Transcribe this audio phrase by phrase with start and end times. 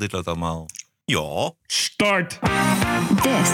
[0.00, 0.66] Dit loopt allemaal.
[1.04, 1.52] Ja.
[1.66, 2.38] Start!
[3.22, 3.50] This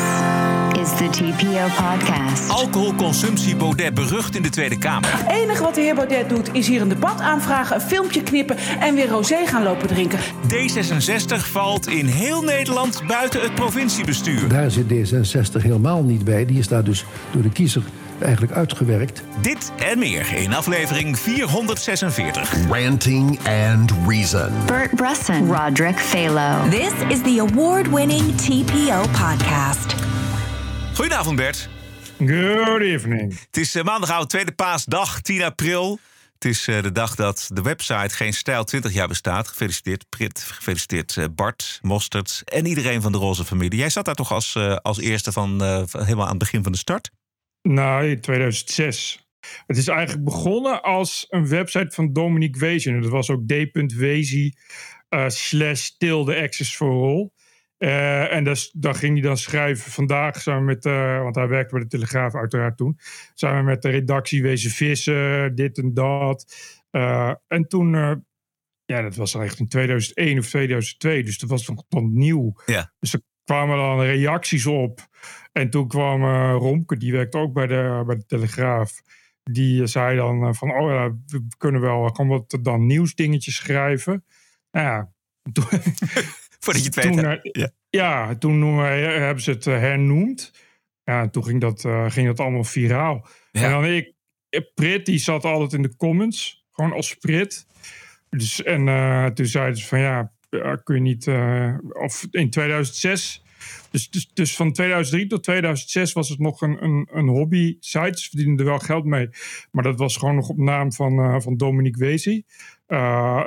[0.83, 2.50] is the TPO podcast.
[2.50, 5.13] Alcoholconsumptie Baudet berucht in de Tweede Kamer.
[5.13, 8.57] Het enige wat de heer Baudet doet is hier een debat aanvragen, een filmpje knippen
[8.57, 10.18] en weer rosé gaan lopen drinken.
[10.18, 14.48] D66 valt in heel Nederland buiten het provinciebestuur.
[14.48, 16.45] Daar zit D66 helemaal niet bij.
[16.45, 17.82] Die is daar dus door de kiezer
[18.23, 19.23] eigenlijk uitgewerkt.
[19.41, 22.66] Dit en meer in aflevering 446.
[22.68, 24.52] Ranting and Reason.
[24.66, 26.69] Bert Bresson, Roderick Phalo.
[26.70, 29.95] This is the award winning TPO podcast.
[30.95, 31.69] Goedenavond Bert.
[32.19, 33.41] Good evening.
[33.46, 35.98] Het is eh, maandagavond, tweede paasdag, 10 april.
[36.34, 39.48] Het is eh, de dag dat de website Geen Stijl 20 jaar bestaat.
[39.48, 43.79] Gefeliciteerd Prit, gefeliciteerd eh, Bart, Mostert en iedereen van de Roze familie.
[43.79, 46.62] Jij zat daar toch als, eh, als eerste van, eh, van helemaal aan het begin
[46.62, 47.10] van de start?
[47.62, 49.27] Nou, in 2006.
[49.66, 53.01] Het is eigenlijk begonnen als een website van Dominique Wezen.
[53.01, 54.52] Dat was ook d.wezi
[55.11, 57.30] uh, slash tilde access for all.
[57.79, 61.74] Uh, en dus, dan ging hij dan schrijven vandaag samen met, uh, want hij werkte
[61.74, 62.99] bij de Telegraaf uiteraard toen,
[63.35, 66.57] samen met de redactie wezen vissen, dit en dat.
[67.47, 67.91] En toen,
[68.85, 72.53] ja, dat was echt in 2001 of 2002, dus dat was nog dan nieuw.
[72.67, 72.93] Ja.
[72.99, 73.21] Dus er
[73.53, 75.00] kwamen dan reacties op.
[75.53, 79.03] En toen kwam Romke, die werkte ook bij de, bij de Telegraaf.
[79.42, 84.25] Die zei dan van, oh ja, we kunnen wel gewoon wat dan nieuwsdingetjes schrijven.
[84.70, 85.12] Nou ja,
[85.53, 85.64] toen,
[86.58, 87.12] Voordat je het weet.
[87.12, 87.70] toen, ja.
[87.91, 88.84] ja, toen uh,
[89.19, 90.53] hebben ze het uh, hernoemd.
[91.05, 93.27] Ja, toen ging dat, uh, ging dat allemaal viraal.
[93.50, 93.62] Ja.
[93.62, 94.14] En dan ik,
[94.75, 96.67] Prit, die zat altijd in de comments.
[96.70, 97.67] Gewoon als Prit.
[98.30, 100.33] Dus, en toen zeiden ze van ja,
[100.84, 101.28] kun je niet...
[101.92, 103.42] of in 2006...
[103.91, 108.20] Dus, dus, dus, van 2003 tot 2006 was het nog een, een, een hobby site.
[108.20, 109.28] Ze verdienden er wel geld mee.
[109.70, 112.45] Maar dat was gewoon nog op naam van, uh, van Dominique Wezi.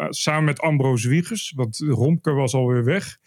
[0.10, 1.54] Samen met Ambroos Wiegers.
[1.56, 3.18] Want Romke was alweer weg.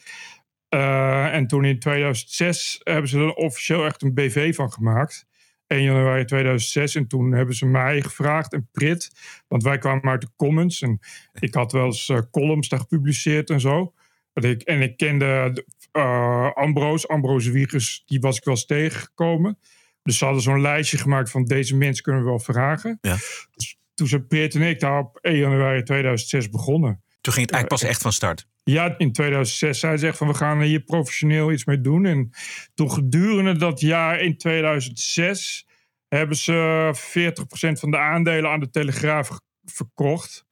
[1.32, 5.27] En toen in 2006 hebben ze er officieel echt een BV van gemaakt.
[5.68, 6.94] 1 januari 2006.
[6.94, 9.10] En toen hebben ze mij gevraagd en Prit.
[9.48, 10.82] Want wij kwamen uit de comments.
[10.82, 10.98] En
[11.40, 13.92] ik had wel eens columns daar gepubliceerd en zo.
[14.34, 19.58] Ik, en ik kende uh, Ambroos, Ambroos Wiegers, die was ik wel eens tegengekomen.
[20.02, 22.98] Dus ze hadden zo'n lijstje gemaakt van deze mensen kunnen we wel vragen.
[23.00, 23.16] Ja.
[23.54, 27.02] Dus toen zijn Peert en ik daar op 1 januari 2006 begonnen.
[27.20, 28.46] Toen ging het eigenlijk pas echt van start.
[28.70, 32.04] Ja, in 2006 zei ze echt van we gaan hier professioneel iets mee doen.
[32.04, 32.30] En
[32.74, 35.66] toen gedurende dat jaar in 2006
[36.08, 39.30] hebben ze 40% van de aandelen aan de Telegraaf
[39.64, 40.46] verkocht.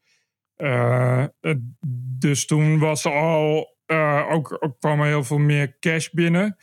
[0.56, 1.25] Uh,
[2.19, 6.56] dus toen was er al uh, ook, kwam er heel veel meer cash binnen.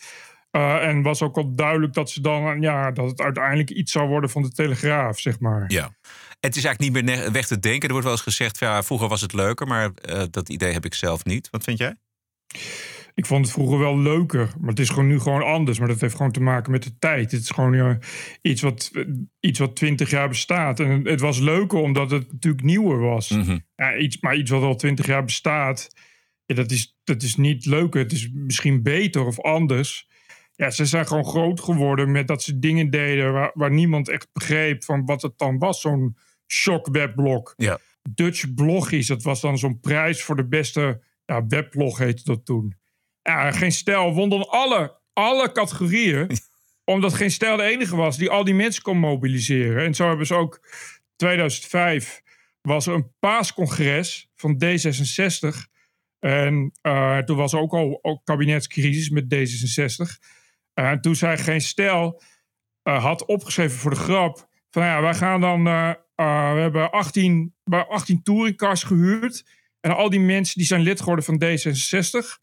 [0.52, 4.08] Uh, en was ook al duidelijk dat ze dan, ja, dat het uiteindelijk iets zou
[4.08, 5.64] worden van de Telegraaf, zeg maar.
[5.68, 5.96] Ja.
[6.46, 7.82] Het is eigenlijk niet meer weg te denken.
[7.82, 10.86] Er wordt wel eens gezegd, ja, vroeger was het leuker, maar uh, dat idee heb
[10.86, 11.50] ik zelf niet.
[11.50, 11.96] Wat vind jij?
[13.14, 15.80] Ik vond het vroeger wel leuker, maar het is gewoon nu gewoon anders.
[15.80, 17.32] Maar dat heeft gewoon te maken met de tijd.
[17.32, 18.00] Het is gewoon
[18.42, 18.92] iets, wat,
[19.40, 20.80] iets wat twintig jaar bestaat.
[20.80, 23.30] En het was leuker omdat het natuurlijk nieuwer was.
[23.30, 23.66] Mm -hmm.
[23.76, 25.90] ja, iets, maar iets wat al twintig jaar bestaat,
[26.46, 28.02] ja, dat, is, dat is niet leuker.
[28.02, 30.08] Het is misschien beter of anders.
[30.56, 34.30] Ja, ze zijn gewoon groot geworden met dat ze dingen deden waar, waar niemand echt
[34.34, 35.82] begreep van wat het dan was.
[35.82, 36.16] Zo'n
[36.48, 37.54] shock webblog.
[37.58, 37.80] Ja.
[38.10, 42.78] Dutch Bloggies, dat was dan zo'n prijs voor de beste ja, weblog heette dat toen.
[43.22, 46.28] Ja, geen stijl won dan alle, alle categorieën.
[46.86, 49.86] omdat geen stijl de enige was die al die mensen kon mobiliseren.
[49.86, 50.68] En zo hebben ze ook
[51.16, 52.22] 2005
[52.62, 55.72] was er een paascongres van D66.
[56.20, 60.18] En uh, toen was er ook al ook kabinetscrisis met D66.
[60.76, 62.22] Uh, en toen zei Geen Stijl,
[62.84, 64.48] uh, had opgeschreven voor de grap...
[64.70, 65.68] van ja, wij gaan dan...
[66.16, 69.46] uh, we hebben 18, 18 touringcars gehuurd...
[69.80, 72.42] en al die mensen die zijn lid geworden van D66...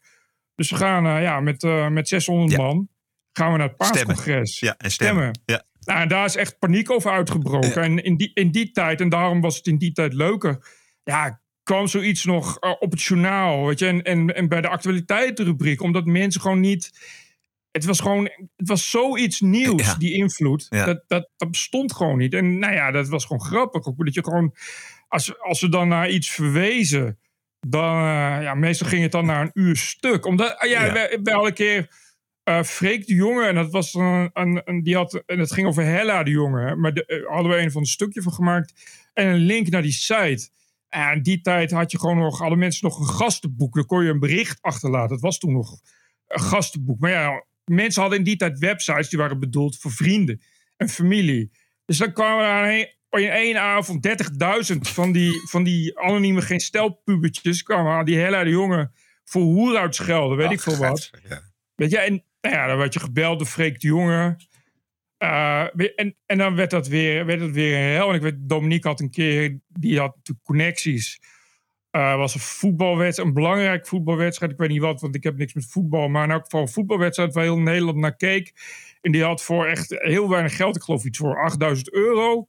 [0.55, 2.57] dus we gaan ja, met, met 600 Ja.
[2.57, 2.89] man...
[3.33, 4.59] gaan we naar het paascongres.
[4.59, 5.39] Ja, en stemmen.
[5.45, 5.63] Ja.
[5.79, 7.69] Nou, en daar is echt paniek over uitgebroken.
[7.69, 7.75] Ja.
[7.75, 10.67] En in die, in die tijd, en daarom was het in die tijd leuker...
[11.03, 15.81] ja, kwam zoiets nog op het journaal, weet je, en, en, en bij de actualiteitenrubriek,
[15.81, 16.91] omdat mensen gewoon niet.
[17.71, 18.23] Het was gewoon,
[18.55, 19.95] het was zoiets nieuws, Ja.
[19.95, 20.65] die invloed.
[20.69, 20.85] Ja.
[20.85, 22.33] Dat, dat, dat bestond gewoon niet.
[22.33, 23.85] En nou ja, dat was gewoon grappig.
[23.85, 24.55] Ook dat je gewoon,
[25.07, 27.19] als, als we dan naar iets verwezen,
[27.67, 30.25] dan, uh, ja, meestal ging het dan naar een uur stuk.
[30.25, 31.09] Omdat, uh, ja, Ja.
[31.23, 31.99] Hadden een keer
[32.49, 35.67] uh, Freek de Jonge, en dat was een, een, een- die had, en het ging
[35.67, 38.73] over Hella de Jonge, hè, maar daar hadden we een van een stukje van gemaakt
[39.13, 40.49] en een link naar die site.
[40.89, 43.73] En die tijd had je gewoon nog, hadden mensen nog een gastenboek.
[43.75, 45.09] Dan kon je een bericht achterlaten.
[45.09, 45.79] Dat was toen nog
[46.27, 46.99] een gastenboek.
[46.99, 47.45] Maar ja,
[47.75, 50.41] mensen hadden in die tijd websites die waren bedoeld voor vrienden
[50.77, 51.51] en familie.
[51.85, 52.89] Dus dan kwamen er
[53.21, 54.07] in één avond
[54.73, 58.91] 30.000 van die, van die anonieme geen stelpubertjes kwamen aan die Hella de Jonge
[59.23, 61.09] voor hoer uitschelden, weet Ach, ik veel wat.
[61.29, 61.41] ja.
[61.75, 64.37] Weet je, en nou ja, dan werd je gebeld door Freek de Jonge.
[65.73, 68.09] Weet- en, en dan werd dat weer, werd het weer een hel.
[68.09, 71.19] En ik weet, Dominique had een keer, die had natuurlijk connecties.
[71.91, 74.51] Eh was een voetbalwedstrijd, een belangrijk voetbalwedstrijd.
[74.51, 76.07] Ik weet niet wat, want ik heb niks met voetbal.
[76.07, 78.53] Maar in elk geval een voetbalwedstrijd waar heel Nederland naar keek.
[79.01, 82.47] En die had voor echt heel weinig geld, ik geloof iets voor 8000 euro.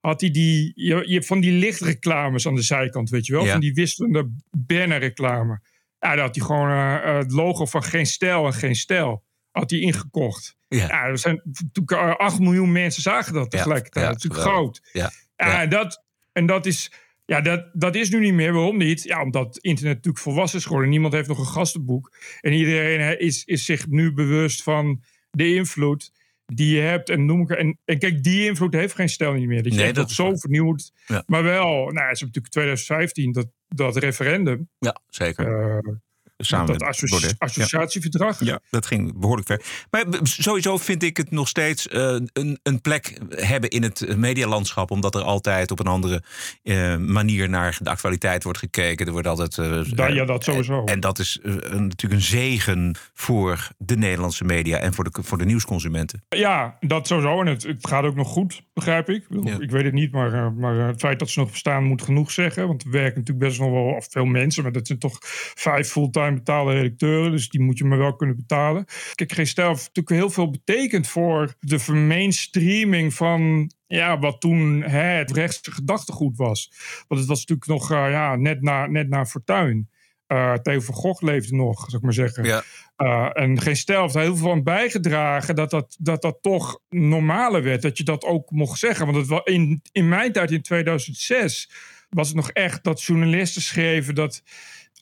[0.00, 3.44] Had hij die, je, van die lichtreclames aan de zijkant, weet je wel?
[3.44, 3.50] Ja.
[3.50, 5.60] Van die wisselende bannerreclame.
[5.98, 9.24] Ja, daar had hij gewoon eh, het logo van Geen Stijl en Geen Stijl.
[9.50, 10.56] Had hij ingekocht.
[10.68, 10.88] Ja.
[10.88, 14.04] Ja, er zijn natuurlijk eh, 8 miljoen mensen zagen dat tegelijkertijd.
[14.04, 14.80] ja, dat is natuurlijk groot.
[14.92, 15.10] Ja.
[15.36, 15.62] Ja, Ja.
[15.62, 16.92] En, dat, en dat is.
[17.26, 18.52] Ja, dat, dat is nu niet meer.
[18.52, 19.02] Waarom niet?
[19.02, 20.90] Ja, omdat het internet natuurlijk volwassen is geworden.
[20.90, 22.16] Niemand heeft nog een gastenboek.
[22.40, 26.12] En iedereen hè, is, is zich nu bewust van de invloed
[26.46, 27.08] die je hebt.
[27.08, 29.62] En, noem ik, en, en kijk, die invloed heeft geen stijl niet meer.
[29.62, 30.38] Dat je Nee, dat zo waar.
[30.38, 30.92] vernieuwd.
[31.06, 31.22] Ja.
[31.26, 34.68] Maar wel, nou, ze hebben natuurlijk 2015 dat, dat referendum.
[34.78, 35.46] Ja, zeker.
[35.68, 35.92] eh,
[36.36, 37.26] Samen dat associ-.
[37.26, 37.32] Ja.
[37.38, 38.44] associatieverdrag.
[38.44, 39.62] Ja, dat ging behoorlijk ver.
[39.90, 44.90] Maar sowieso vind ik het nog steeds eh, een, een plek hebben in het medialandschap.
[44.90, 46.22] Omdat er altijd op een andere
[46.62, 49.06] eh, manier naar de actualiteit wordt gekeken.
[49.06, 49.54] Er wordt altijd.
[49.96, 50.80] Da- ja, dat sowieso.
[50.80, 55.10] En, en dat is een, natuurlijk een zegen voor de Nederlandse media en voor de,
[55.22, 56.24] voor de nieuwsconsumenten.
[56.28, 57.40] Ja, dat sowieso.
[57.40, 59.22] En het, het gaat ook nog goed, begrijp ik.
[59.22, 59.58] Ik bedoel, Ja.
[59.60, 62.66] Ik weet het niet, maar, maar het feit dat ze nog bestaan moet genoeg zeggen.
[62.66, 64.62] Want er werken natuurlijk best nog wel of veel mensen.
[64.62, 65.18] Maar dat zijn toch
[65.54, 67.30] vijf fulltime betaalde redacteuren.
[67.30, 68.84] Dus die moet je maar wel kunnen betalen.
[69.14, 75.06] Kijk, geen heeft natuurlijk heel veel betekend voor de mainstreaming van ja, wat toen hè,
[75.06, 76.70] het rechtse gedachtegoed was.
[77.08, 79.88] Want het was natuurlijk nog eh, ja, net, na, net na Fortuin.
[80.26, 82.44] Eh Theo van Gogh leefde nog, zou ik maar zeggen.
[82.44, 82.62] Ja.
[82.96, 87.62] Uh, en geen stijl heeft heel veel aan bijgedragen dat dat, dat dat toch normaler
[87.62, 87.82] werd.
[87.82, 89.04] Dat je dat ook mocht zeggen.
[89.04, 91.70] Want het was in, in mijn tijd, in 2006,
[92.10, 94.42] was het nog echt dat journalisten schreven dat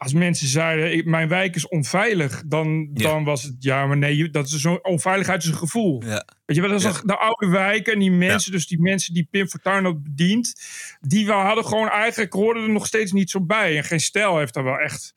[0.05, 3.03] als mensen zeiden: "Ik- Mijn wijk is onveilig, dan, Ja.
[3.03, 6.03] dan was het ja, maar nee, dat is zo'n onveiligheid is een gevoel.
[6.05, 6.25] Ja.
[6.47, 7.03] Weet je wel, dat is Ja.
[7.05, 10.55] de oude wijken en die mensen, dus die mensen die Pim Fortuyn had bediend,
[11.01, 13.77] die wel hadden gewoon eigenlijk hoorden er nog steeds niet zo bij.
[13.77, 15.15] En geen stijl heeft daar wel echt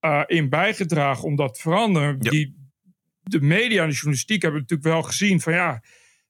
[0.00, 2.18] eh, in bijgedragen om dat te veranderen.
[2.18, 2.56] Die,
[3.22, 5.82] de media en de journalistiek hebben natuurlijk wel gezien van ja,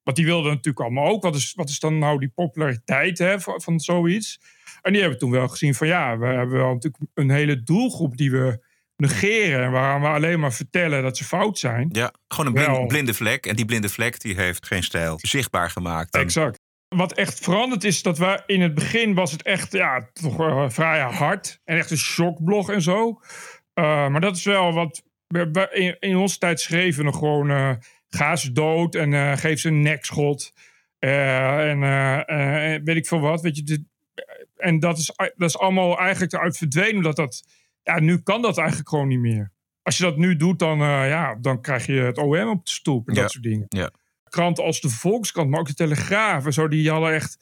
[0.03, 1.23] want die wilden natuurlijk allemaal ook.
[1.23, 4.41] Wat is, wat is dan nou die populariteit hè, van, van zoiets?
[4.83, 8.17] En die hebben toen wel gezien van ja, we hebben wel natuurlijk een hele doelgroep
[8.17, 8.67] die we
[8.97, 9.65] negeren.
[9.65, 11.89] En waaraan we alleen maar vertellen dat ze fout zijn.
[11.93, 13.47] Ja, gewoon een blinde, vlek.
[13.47, 16.15] En die blinde vlek die heeft geen stijl zichtbaar gemaakt.
[16.15, 16.61] Exact.
[16.89, 21.01] Wat echt veranderd is, dat we in het begin was het echt ja, toch vrij
[21.01, 21.61] hard.
[21.65, 23.09] En echt een shockblog en zo.
[23.09, 25.03] Uh, maar dat is wel wat.
[25.27, 27.51] we- we in, in onze tijd schreven we nog gewoon.
[27.51, 27.71] eh
[28.11, 30.53] ga ze dood en eh, geef ze een nekschot.
[30.99, 33.41] Eh, en eh, eh, weet ik veel wat.
[33.41, 33.85] Weet je, dit-
[34.59, 36.97] en dat is, dat is allemaal eigenlijk eruit verdwenen.
[36.97, 37.43] Omdat dat.
[37.83, 39.53] Ja, nu kan dat eigenlijk gewoon niet meer.
[39.83, 42.71] Als je dat nu doet, dan, eh, ja, dan krijg je het OM op de
[42.71, 43.21] stoep en Ja.
[43.23, 43.91] dat soort dingen Ja.
[44.29, 47.39] kranten als de Volkskrant, maar ook de Telegraaf en zo, die hadden echt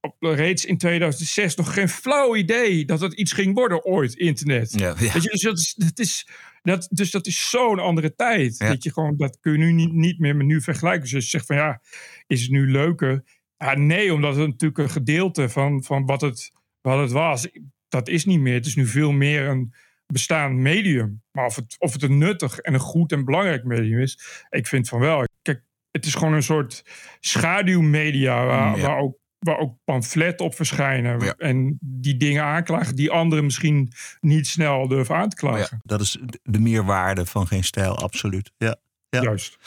[0.00, 4.72] op, reeds in 2006 nog geen flauw idee dat het iets ging worden ooit, internet.
[4.78, 4.94] Ja, ja.
[5.12, 6.28] Weet je, dus dat is, dat is,
[6.62, 8.58] dat, dus dat is zo'n andere tijd.
[8.58, 8.68] Ja.
[8.68, 11.00] Weet je, gewoon, dat kun je nu niet, niet meer met nu vergelijken.
[11.02, 11.80] Dus je zegt van ja,
[12.26, 13.24] is het nu leuker?
[13.58, 17.48] Ja, nee, omdat het natuurlijk een gedeelte van, van wat, het, wat het was,
[17.88, 18.54] dat is niet meer.
[18.54, 19.72] Het is nu veel meer een
[20.06, 21.22] bestaand medium.
[21.32, 24.66] Maar of het, of het een nuttig en een goed en belangrijk medium is, ik
[24.66, 25.24] vind van wel.
[25.42, 26.84] Kijk, het is gewoon een soort
[27.20, 28.86] schaduwmedia waar, Mm, ja.
[28.86, 31.20] waar, ook, waar ook pamfletten op verschijnen.
[31.24, 31.34] Ja.
[31.38, 35.68] En die dingen aanklagen die anderen misschien niet snel durven aan te klagen.
[35.70, 38.52] Ja, dat is de meerwaarde van geen stijl, absoluut.
[38.56, 38.76] Ja.
[39.08, 39.22] ja.
[39.22, 39.58] Juist.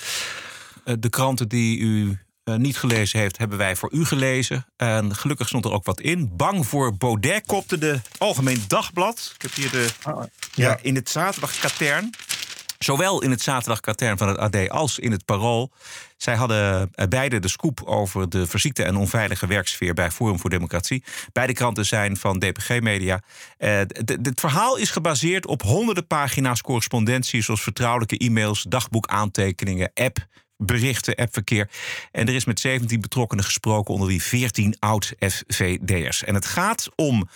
[0.86, 4.65] Eh, De kranten die u eh, niet gelezen heeft, hebben wij voor u gelezen.
[4.77, 6.29] En gelukkig stond er ook wat in.
[6.33, 9.31] Bang voor Baudet kopte de Algemeen Dagblad.
[9.36, 9.88] Ik heb hier de.
[10.01, 10.77] Ah, ja.
[10.81, 12.10] in het zaterdagkatern.
[12.83, 15.71] Zowel in het zaterdagkatern van het AD als in het Parool.
[16.17, 20.50] Zij hadden eh, beide de scoop over de verziekte en onveilige werksfeer bij Forum voor
[20.50, 21.03] Democratie.
[21.33, 23.21] Beide kranten zijn van DPG Media.
[23.57, 30.17] Eh, Het verhaal is gebaseerd op honderden pagina's correspondentie, zoals vertrouwelijke e-mails, dagboekaantekeningen, app.
[30.65, 31.70] Berichten, appverkeer.
[32.12, 36.24] En er is met 17 betrokkenen gesproken, onder wie 14 oud-FVD'ers.
[36.24, 37.30] En het gaat om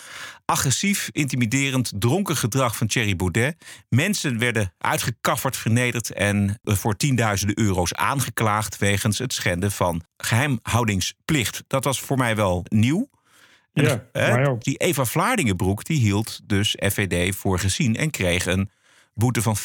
[0.44, 3.56] agressief, intimiderend, dronken gedrag van Thierry Baudet.
[3.88, 11.64] Mensen werden uitgekafferd, vernederd en voor tienduizenden euro's aangeklaagd wegens het schenden van geheimhoudingsplicht.
[11.66, 13.08] Dat was voor mij wel nieuw.
[13.72, 18.70] En Ja, hè, die Eva Vlaardingenbroek die hield dus FVD voor gezien en kreeg een
[19.16, 19.56] boete van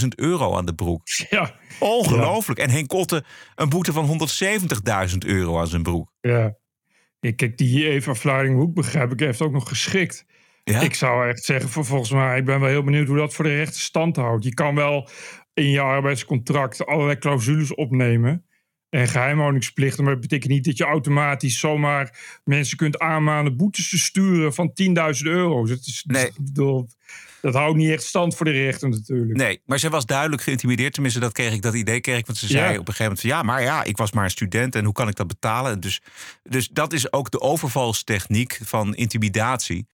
[0.00, 1.00] 50.000 euro aan de broek.
[1.30, 2.58] Ja, Ongelooflijk.
[2.60, 3.24] En Henk Kotte
[3.54, 4.28] een boete van
[5.10, 6.12] 170.000 euro aan zijn broek.
[6.20, 6.54] ja.
[7.20, 10.24] Ik, kijk, die Eva Vlaardinghoek begrijp ik, heeft ook nog geschikt.
[10.64, 10.80] Ja?
[10.80, 13.44] Ik zou echt zeggen, voor- volgens mij, ik ben wel heel benieuwd hoe dat voor
[13.44, 14.44] de rechter stand houdt.
[14.44, 15.08] Je kan wel
[15.54, 18.45] in je arbeidscontract allerlei clausules opnemen.
[18.96, 23.98] En geheimhoudingsplichten, maar dat betekent niet dat je automatisch zomaar mensen kunt aanmanen boetes te
[23.98, 24.72] sturen van
[25.18, 25.66] 10.000 euro.
[25.66, 26.30] Dat, is, Nee.
[26.38, 26.88] bedoel,
[27.40, 29.36] dat houdt niet echt stand voor de rechter natuurlijk.
[29.36, 30.92] Nee, maar ze was duidelijk geïntimideerd.
[30.92, 32.26] Tenminste, dat kreeg ik, dat idee kreeg ik.
[32.26, 32.78] Want ze zei Ja.
[32.78, 33.30] op een gegeven moment van...
[33.30, 35.80] ja, maar ja, ik was maar een student en hoe kan ik dat betalen?
[35.80, 36.00] Dus,
[36.42, 39.86] dus dat is ook de overvalstechniek van intimidatie.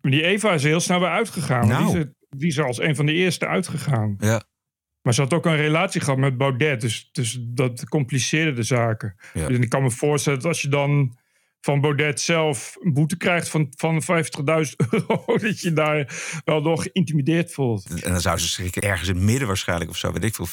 [0.00, 1.68] Maar die Eva is heel snel weer uitgegaan.
[1.68, 1.86] Nou.
[1.92, 2.04] Die, is
[2.36, 4.16] die is als een van de eerste uitgegaan.
[4.18, 4.42] Ja.
[5.04, 6.80] Maar ze had ook een relatie gehad met Baudet.
[6.80, 9.16] Dus, dus dat compliceerde de zaken.
[9.34, 9.48] Ja.
[9.48, 11.16] En ik kan me voorstellen dat als je dan
[11.60, 14.08] van Baudet zelf een boete krijgt van, van 50.000
[14.90, 15.38] euro...
[15.38, 18.02] dat je daar wel door geïntimideerd voelt.
[18.02, 20.12] En dan zou ze zich ergens in het midden waarschijnlijk of zo...
[20.12, 20.52] weet ik veel, 25.000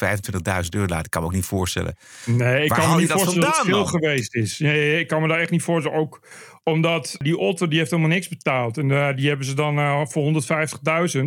[0.69, 1.05] euro laten.
[1.05, 1.95] Ik kan me ook niet voorstellen.
[2.25, 4.59] Nee, ik Waar kan me niet dat voorstellen dat het veel geweest is.
[4.59, 5.99] Nee, ik kan me daar echt niet voorstellen.
[5.99, 6.27] Ook
[6.63, 8.77] omdat die Otto die heeft helemaal niks betaald.
[8.77, 10.43] En eh, die hebben ze dan eh, voor
[11.13, 11.25] 150.000.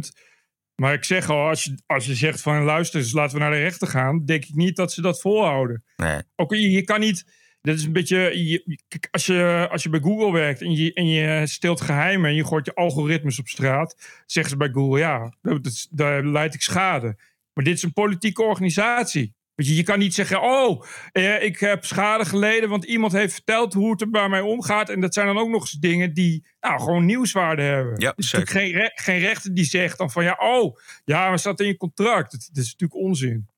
[0.76, 3.52] Maar ik zeg al, als je, als je zegt van luister eens, laten we naar
[3.52, 4.24] de rechter gaan...
[4.24, 5.84] denk ik niet dat ze dat volhouden.
[5.96, 6.22] Nee.
[6.36, 7.42] Ook je, je kan niet...
[7.60, 8.18] Dat is een beetje...
[8.48, 8.78] Je,
[9.10, 12.30] als, je, als je bij Google werkt en je, en je steelt geheimen...
[12.30, 14.22] en je gooit je algoritmes op straat...
[14.26, 17.16] zeggen ze bij Google, ja, dat, dat, daar leid ik schade.
[17.52, 19.34] Maar dit is een politieke organisatie.
[19.54, 22.68] Weet je, je kan niet zeggen, oh, eh, ik heb schade geleden...
[22.68, 24.88] want iemand heeft verteld hoe het er bij mij omgaat.
[24.88, 28.00] En dat zijn dan ook nog eens dingen die nou, gewoon nieuwswaarde hebben.
[28.00, 28.48] Ja, Er zeker.
[28.48, 30.24] geen, re- geen rechter die zegt dan van...
[30.24, 32.32] ja, oh, ja, maar staat in je contract.
[32.32, 33.48] Dat, dat is natuurlijk onzin.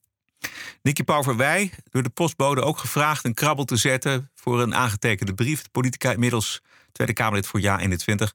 [0.82, 5.62] Nicky Pauverwij, door de postbode ook gevraagd een krabbel te zetten voor een aangetekende brief.
[5.62, 6.62] De politica inmiddels
[6.92, 8.34] Tweede Kamerlid voor jaar 21.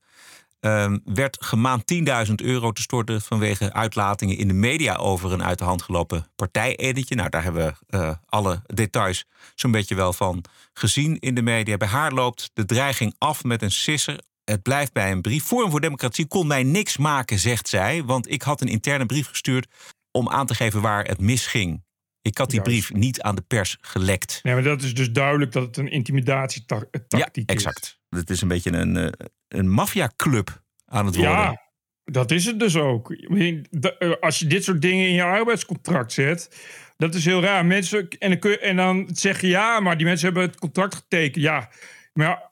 [0.62, 1.86] Ehm, werd gemaand
[2.28, 6.26] 10.000 euro te storten vanwege uitlatingen in de media over een uit de hand gelopen
[6.36, 7.16] partijeditje.
[7.16, 9.26] Nou, daar hebben we eh, alle details
[9.56, 11.78] zo'n beetje wel van gezien in de media.
[11.78, 14.20] Bij haar loopt de dreiging af met een sisser.
[14.44, 15.44] Het blijft bij een brief.
[15.44, 18.04] Forum voor Democratie kon mij niks maken, zegt zij.
[18.04, 19.68] Want ik had een interne brief gestuurd
[20.12, 21.84] om aan te geven waar het misging.
[22.22, 24.40] Ik had die brief niet aan de pers gelekt.
[24.44, 27.44] Nee, maar dat is dus duidelijk dat het een intimidatietactiek Ja, is.
[27.46, 28.00] exact.
[28.10, 29.08] Het is een beetje een, eh,
[29.54, 31.34] een maffiaclub aan het worden.
[31.34, 31.62] Ja,
[32.04, 33.12] dat is het dus ook.
[33.12, 36.66] Eh, Als je dit soort dingen in je arbeidscontract zet,
[36.98, 37.66] dat is heel raar.
[37.66, 40.96] Mensen, en, dan kun en dan zeg je ja, maar die mensen hebben het contract
[40.96, 41.44] getekend.
[41.44, 41.72] Ja,
[42.14, 42.52] maar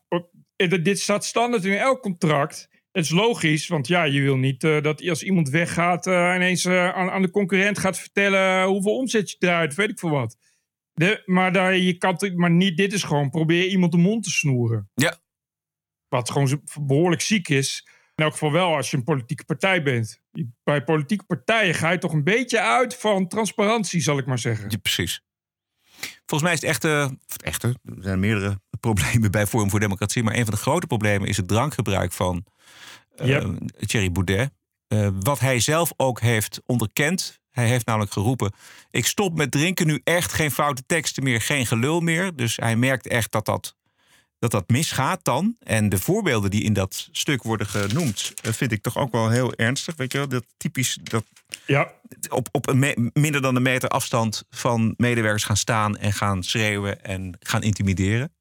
[0.56, 2.68] eh, dit- staat standaard in elk contract.
[2.91, 6.68] Het is logisch, want ja, je wil niet eh, dat als iemand weggaat, eh, ineens
[6.68, 10.38] aan, aan de concurrent gaat vertellen hoeveel omzet je draait, weet ik veel wat.
[10.94, 14.29] De, maar, daar, je kan, maar niet, dit is gewoon probeer iemand de mond te
[14.29, 14.89] snoeren.
[14.94, 15.18] Ja.
[16.10, 17.88] Wat gewoon behoorlijk ziek is.
[18.16, 20.22] In elk geval wel als je een politieke partij bent.
[20.63, 24.70] Bij politieke partijen ga je toch een beetje uit van transparantie, zal ik maar zeggen.
[24.70, 25.24] Ja, precies.
[26.25, 29.80] Volgens mij is het echte, of het echte, er zijn meerdere problemen bij Forum voor
[29.80, 32.46] Democratie, maar een van de grote problemen is het drankgebruik van
[33.16, 33.50] eh.
[33.78, 34.50] Thierry Boudet.
[34.88, 37.39] Eh, wat hij zelf ook heeft onderkend.
[37.50, 38.54] Hij heeft namelijk geroepen:
[38.89, 42.36] Ik stop met drinken nu echt geen foute teksten meer, geen gelul meer.
[42.36, 43.75] Dus hij merkt echt dat dat,
[44.39, 45.55] dat, dat misgaat dan.
[45.60, 49.29] En de voorbeelden die in dat stuk worden genoemd, eh, vind ik toch ook wel
[49.29, 49.96] heel ernstig.
[49.96, 51.24] Weet je wel, dat typisch dat
[51.65, 51.91] Ja,
[52.29, 57.03] op, op een minder dan een meter afstand van medewerkers gaan staan en gaan schreeuwen
[57.03, 58.31] en gaan intimideren.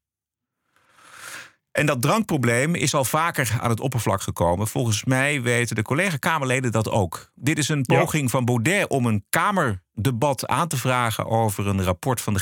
[1.71, 4.67] En dat drankprobleem is al vaker aan het oppervlak gekomen.
[4.67, 7.31] Volgens mij weten de collega-Kamerleden dat ook.
[7.35, 7.99] Dit is een Ja.
[7.99, 12.41] poging van Baudet om een Kamerdebat aan te vragen over een rapport van de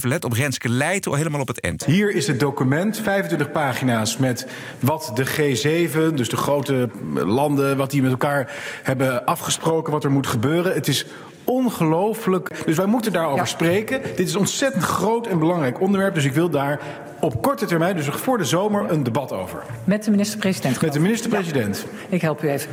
[0.00, 0.02] G7.
[0.08, 1.84] Let op Renske Leijten helemaal op het eind.
[1.84, 4.46] Hier is het document, 25 pagina's, met
[4.80, 10.10] wat de G7, dus de grote landen, wat die met elkaar hebben afgesproken, wat er
[10.10, 10.74] moet gebeuren.
[10.74, 11.06] Het is
[11.48, 12.64] ongelooflijk.
[12.66, 14.02] Dus wij moeten daarover spreken.
[14.02, 16.80] Dit is een ontzettend groot en belangrijk onderwerp, dus ik wil daar
[17.20, 19.62] op korte termijn, dus voor de zomer, een debat over.
[19.84, 20.80] Met de minister-president.
[20.80, 21.86] Met de minister-president.
[22.08, 22.70] Ik help u even.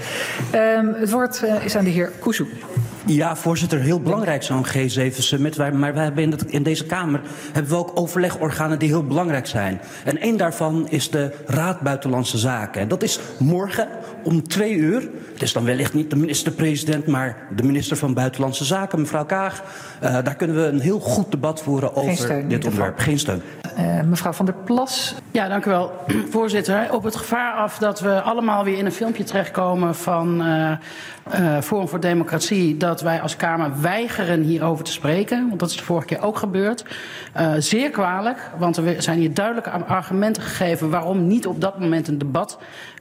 [0.52, 2.48] Ehm, het woord eh, is aan de heer Koesou.
[3.08, 5.56] Ja, voorzitter, heel belangrijk zo'n G7-summit.
[5.56, 7.22] Wij- Maar wij hebben in, het- in deze Kamer
[7.54, 9.82] hebben we ook overlegorganen die heel belangrijk zijn.
[10.06, 12.82] En één daarvan is de Raad Buitenlandse Zaken.
[12.82, 13.88] En dat is morgen
[14.24, 15.10] om twee uur.
[15.34, 19.64] Het is dan wellicht niet de minister-president, maar de minister van Buitenlandse Zaken, mevrouw Kaag.
[20.00, 23.00] Eh, daar kunnen we een heel goed debat voeren over steun dit onderwerp.
[23.00, 23.42] Geen steun.
[23.76, 25.16] Eh, mevrouw van der Plas.
[25.32, 25.92] Ja, dank u wel,
[26.32, 26.88] voorzitter.
[26.94, 30.72] Op het gevaar af dat we allemaal weer in een filmpje terechtkomen van eh,
[31.56, 32.78] eh, Forum voor Democratie.
[32.78, 35.48] Dat dat wij als Kamer weigeren hierover te spreken.
[35.48, 36.86] Want dat is de vorige keer ook gebeurd.
[37.38, 42.08] Uh, zeer kwalijk, want er zijn hier duidelijke argumenten gegeven waarom niet op dat moment
[42.08, 42.58] een debat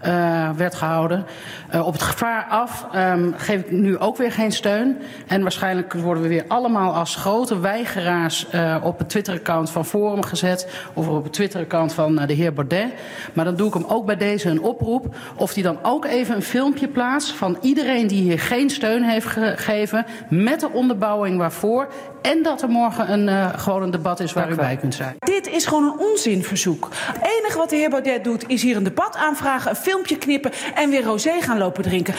[0.07, 1.27] uh, werd gehouden.
[1.75, 4.99] Uh, op het gevaar af um, geef ik nu ook weer geen steun.
[5.27, 8.47] En waarschijnlijk worden we weer allemaal als grote weigeraars
[8.83, 10.69] op het Twitter-account van Forum gezet.
[10.93, 12.93] Of op het Twitter-account van de heer Baudet.
[13.33, 15.15] Maar dan doe ik hem ook bij deze een oproep.
[15.37, 19.27] Of hij dan ook even een filmpje plaatst van iedereen die hier geen steun heeft
[19.27, 20.07] gegeven.
[20.29, 21.89] Met de onderbouwing waarvoor.
[22.25, 25.15] En dat er morgen een, uh, gewoon een debat is waar u bij kunt zijn.
[25.19, 26.89] Dit is gewoon een onzinverzoek.
[26.93, 30.51] Het enige wat de heer Baudet doet is hier een debat aanvragen, een filmpje knippen
[30.75, 32.15] en weer rosé gaan lopen drinken.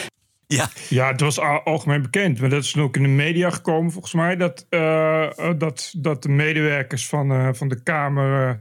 [0.46, 0.68] Ja.
[0.88, 2.40] ja, het was algemeen bekend.
[2.40, 4.36] Maar dat is ook in de media gekomen, volgens mij.
[4.36, 8.60] Dat, uh, dat, dat de medewerkers van, uh, van de Kamer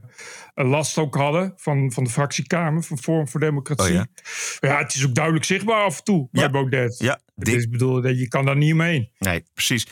[0.55, 1.53] uh, last ook hadden.
[1.55, 3.85] Van, van de fractiekamer, van Forum voor Democratie.
[3.85, 4.07] Oh, ja.
[4.59, 4.77] ja.
[4.77, 6.49] het is ook duidelijk zichtbaar af en toe bij ja.
[6.49, 6.97] Baudet.
[6.97, 7.69] Ja, dit...
[7.69, 9.11] bedoel, je kan daar niet omheen.
[9.19, 9.87] Nee, precies.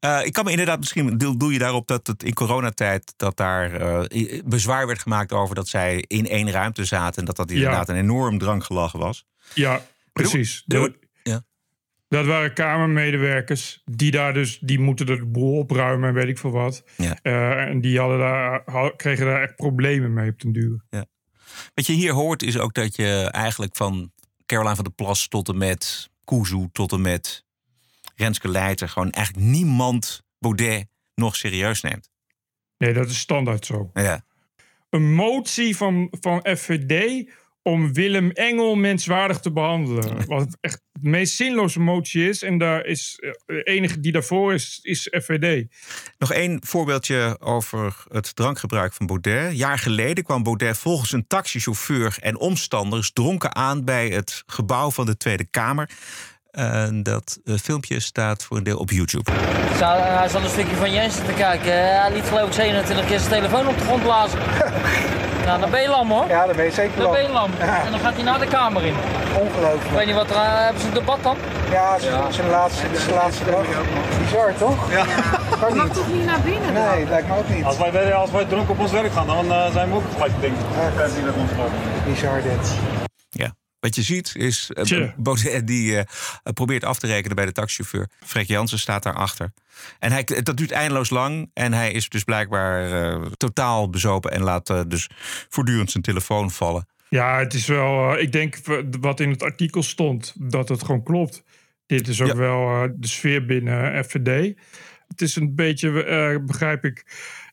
[0.00, 3.80] Uh, ik kan me inderdaad misschien, doe je daarop dat het in coronatijd dat daar
[4.10, 7.88] uh, bezwaar werd gemaakt over dat zij in één ruimte zaten en dat dat inderdaad
[7.88, 9.26] een enorm drankgelach was.
[9.54, 9.80] Ja,
[10.12, 10.62] precies.
[10.66, 11.04] Doe.
[12.08, 16.50] Dat waren kamermedewerkers die daar dus, die moeten de boel opruimen en weet ik veel
[16.50, 16.84] wat.
[16.96, 17.18] Ja.
[17.22, 18.64] Uh, en die hadden daar,
[18.96, 20.84] kregen daar echt problemen mee op den duur.
[20.90, 21.06] Ja.
[21.74, 24.12] Wat je hier hoort is ook dat je eigenlijk van
[24.46, 27.44] Caroline van der Plas tot en met Kuzu tot en met
[28.14, 32.10] Renske Leijten gewoon eigenlijk niemand Baudet nog serieus neemt.
[32.78, 33.90] Nee, dat is standaard zo.
[33.94, 34.24] Ja.
[34.90, 37.24] Een motie van, van FVD
[37.66, 40.26] om Willem Engel menswaardig te behandelen.
[40.26, 42.42] Wat echt de meest zinloze motie is.
[42.42, 45.66] En daar is, eh, de enige die daarvoor is, is FVD.
[46.18, 49.56] Nog één voorbeeldje over het drankgebruik van Baudet.
[49.56, 55.06] Jaar geleden kwam Baudet volgens een taxichauffeur en omstanders dronken aan bij het gebouw van
[55.06, 55.90] de Tweede Kamer.
[56.50, 59.30] En dat uh, filmpje staat voor een deel op YouTube.
[59.78, 62.00] Zou, hij zat een stukje van Jensen te kijken.
[62.00, 64.38] Hij liet geloof ik 27 keer zijn telefoon op de grond blazen.
[65.46, 66.28] nou, dan ben je lam hoor.
[66.28, 67.02] Ja, dan ben je zeker lam.
[67.02, 67.50] Dan ben je lam.
[67.86, 68.94] En dan gaat hij naar de kamer in.
[69.44, 69.96] Ongelooflijk.
[69.96, 71.36] Weet je wat, er, uh, hebben ze een debat dan?
[71.70, 72.30] Ja, het is ja.
[72.30, 73.64] zijn laatste, het is zijn laatste dag.
[74.18, 74.90] Bizar toch?
[74.90, 75.04] Ja.
[75.66, 75.74] Niet.
[75.74, 76.82] mag toch niet naar binnen dan?
[76.90, 77.64] Nee, lijkt me ook niet.
[77.64, 80.32] Als wij, als wij dronken op ons werk gaan, dan uh, zijn we ook gelijk
[80.34, 80.64] te denken.
[80.96, 81.06] Ja,
[82.04, 82.74] Bizar dit.
[83.80, 86.00] Wat je ziet is uh, Baudet die uh,
[86.54, 88.08] probeert af te rekenen bij de taxichauffeur.
[88.24, 89.52] Freek Jansen staat daarachter.
[89.98, 91.50] En hij, dat duurt eindeloos lang.
[91.54, 95.08] En hij is dus blijkbaar uh, totaal bezopen en laat dus
[95.48, 96.88] voortdurend zijn telefoon vallen.
[97.08, 98.18] Ja, het is wel.
[98.18, 98.56] ik denk
[99.00, 101.42] wat in het artikel stond, dat het gewoon klopt.
[101.86, 102.36] Dit is ook ja.
[102.36, 104.58] wel de sfeer binnen FVD.
[105.08, 107.04] Het is een beetje, begrijp ik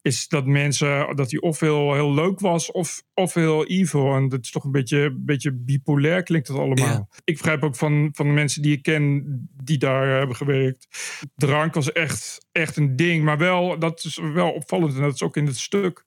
[0.04, 4.16] is dat mensen, dat hij of heel, heel leuk was of, of heel evil.
[4.16, 7.10] En dat is toch een beetje, beetje bipolair klinkt dat allemaal.
[7.24, 9.24] Ik begrijp ook van, van de mensen die ik ken
[9.64, 10.88] die daar hebben gewerkt.
[11.36, 13.24] Drank was echt, echt een ding.
[13.24, 16.06] Maar wel, dat is wel opvallend en dat is ook in het stuk.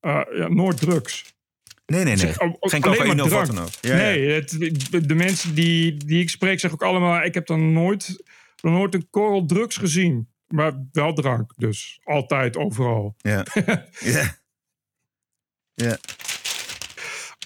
[0.00, 1.36] Uh, ja, nooit drugs.
[1.86, 2.32] Nee, nee, nee.
[2.60, 3.68] Geen cocaïne of wat dan ook.
[3.80, 4.58] Ja, nee, het,
[5.08, 7.22] de mensen die, die ik spreek zeggen ook allemaal...
[7.22, 8.22] ik heb dan nooit,
[8.60, 10.28] nooit een korrel drugs gezien.
[10.48, 13.14] Maar wel drank, dus altijd, overal.
[13.16, 13.46] Ja.
[14.14, 14.36] ja.
[15.74, 15.98] ja.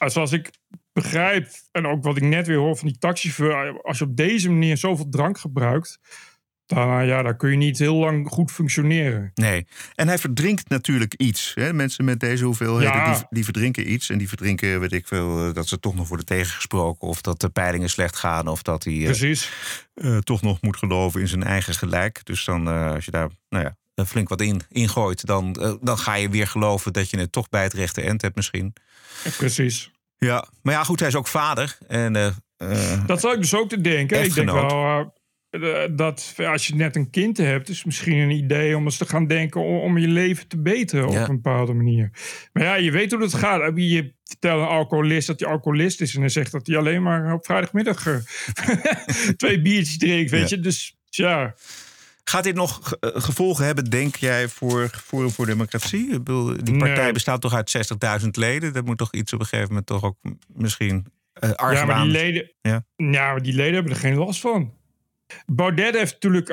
[0.09, 0.51] Zoals ik
[0.93, 4.51] begrijp, en ook wat ik net weer hoor van die taxichauffeur, als je op deze
[4.51, 5.99] manier zoveel drank gebruikt,
[6.75, 9.31] dan, ja, dan kun je niet heel lang goed functioneren.
[9.35, 11.53] Nee, en hij verdrinkt natuurlijk iets.
[11.55, 11.73] Hè?
[11.73, 14.11] Mensen met deze hoeveelheden, die, die, verdrinken iets.
[14.11, 17.09] En die verdrinken, weet ik veel, eh, dat ze toch nog worden tegengesproken...
[17.09, 19.51] of dat de peilingen slecht gaan, of dat hij Precies.
[19.95, 22.25] Uh, toch nog moet geloven in zijn eigen gelijk.
[22.25, 25.27] Dus dan, uh, als je daar nou ja, flink wat in, ingooit...
[25.27, 28.37] Dan, dan ga je weer geloven dat je het toch bij het rechte eind hebt
[28.37, 28.73] misschien.
[29.37, 29.91] precies.
[30.17, 31.79] Ja, maar ja, goed, hij is ook vader.
[31.89, 32.13] En,
[33.07, 34.25] dat zou ik dus ook te denken.
[34.25, 35.07] Ik denk wel eh,
[35.91, 39.27] dat als je net een kind hebt, is misschien een idee om eens te gaan
[39.27, 42.11] denken om, je leven te beteren op een bepaalde manier.
[42.53, 43.73] Maar ja, je weet hoe het gaat.
[43.75, 47.33] Je vertelt een alcoholist dat hij alcoholist is en hij zegt dat hij alleen maar
[47.33, 48.17] op vrijdagmiddag uh,
[49.37, 50.61] twee biertjes drinkt, weet je.
[50.61, 51.55] Dus ja.
[52.25, 56.23] Gaat dit nog eh, gevolgen hebben, denk jij, voor Forum voor Democratie?
[56.63, 58.73] Die partij bestaat toch uit 60.000 leden?
[58.73, 61.07] Dat moet toch iets op een gegeven moment toch ook misschien
[61.41, 62.85] uh, Ja, maar die leden, ja?
[62.97, 64.81] ja, maar die leden hebben er geen last van.
[65.47, 66.53] Baudet heeft natuurlijk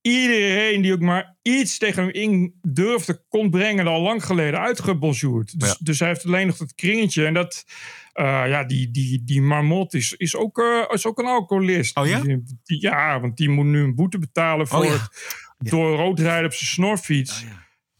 [0.00, 5.60] iedereen die ook maar iets tegen hem in durfde kon brengen, al lang geleden uitgebonjourd.
[5.60, 7.26] Dus, dus hij heeft alleen nog dat kringetje.
[7.26, 7.64] En dat,
[8.14, 11.96] uh, ja, die, die, die marmot is, is, ook, uh, is ook een alcoholist.
[11.96, 12.22] Oh ja?
[12.62, 15.08] ja, want die moet nu een boete betalen voor oh, ja.
[15.58, 17.42] door rood rijden op zijn snorfiets.
[17.42, 17.50] Oh,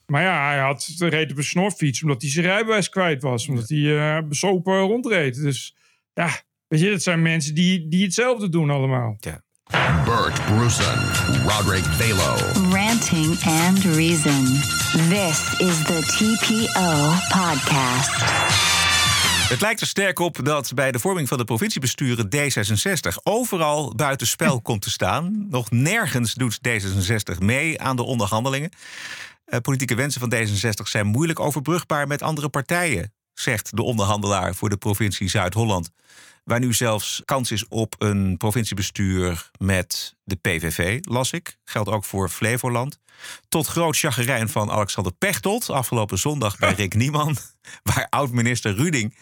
[0.06, 3.48] maar ja, hij had reed op een snorfiets omdat hij zijn rijbewijs kwijt was.
[3.48, 5.34] Omdat hij uh, besopen rondreed.
[5.34, 5.76] Dus
[6.12, 9.16] ja, weet je, dat zijn mensen die, die hetzelfde doen allemaal.
[9.18, 9.42] Ja.
[10.14, 10.98] Bert Brusen,
[11.46, 12.36] Roderick Balo.
[12.70, 14.44] Ranting and Reason.
[15.08, 18.10] This is the TPO podcast.
[19.48, 24.62] Het lijkt er sterk op dat bij de vorming van de provinciebesturen D66 overal buitenspel
[24.62, 25.46] komt te staan.
[25.50, 28.70] Nog nergens doet D66 mee aan de onderhandelingen.
[29.46, 34.68] Uh, politieke wensen van D66 zijn moeilijk overbrugbaar met andere partijen, zegt de onderhandelaar voor
[34.68, 35.90] de provincie Zuid-Holland.
[36.44, 41.56] Waar nu zelfs kans is op een provinciebestuur met de PVV, las ik.
[41.64, 42.98] Geldt ook voor Flevoland.
[43.48, 47.36] Tot groot chagrijn van Alexander Pechtold afgelopen zondag bij Rick Nieman.
[47.82, 49.16] Waar oud-minister Ruding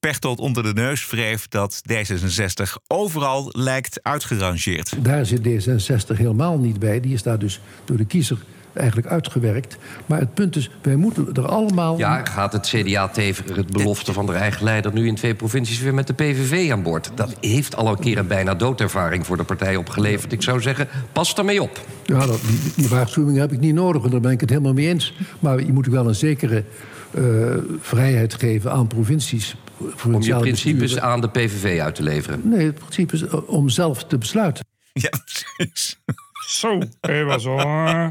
[0.00, 5.04] Pechtold onder de neus wreef dat D66 overal lijkt uitgerangeerd.
[5.04, 7.00] Daar zit D66 helemaal niet bij.
[7.00, 8.38] Die is daar dus door de kiezer
[8.78, 9.76] eigenlijk uitgewerkt.
[10.06, 11.98] Maar het punt is, wij moeten er allemaal...
[11.98, 14.92] Ja, gaat het CDA tegen het belofte van de eigen leider...
[14.92, 17.10] nu in twee provincies weer met de PVV aan boord?
[17.14, 20.32] Dat heeft al een keer een bijna doodervaring voor de partij opgeleverd.
[20.32, 21.80] Ik zou zeggen, pas ermee op.
[22.04, 24.72] Ja, dat, die, die waarschuwing heb ik niet nodig, en daar ben ik het helemaal
[24.72, 25.14] mee eens.
[25.38, 26.64] Maar je moet wel een zekere
[27.10, 29.56] uh, vrijheid geven aan provincies.
[30.04, 31.08] Om je principes besturen.
[31.08, 32.40] aan de PVV uit te leveren?
[32.44, 34.64] Nee, het principe is om zelf te besluiten.
[34.92, 35.10] Ja,
[35.56, 36.00] precies.
[36.46, 38.08] Zo, al uh,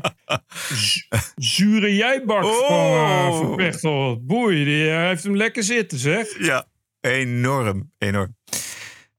[1.36, 2.68] zure jijbak oh.
[2.68, 4.26] van, uh, van Pechtold.
[4.26, 6.40] Boei, die uh, heeft hem lekker zitten, zeg.
[6.40, 6.66] Ja,
[7.02, 8.36] enorm, enorm.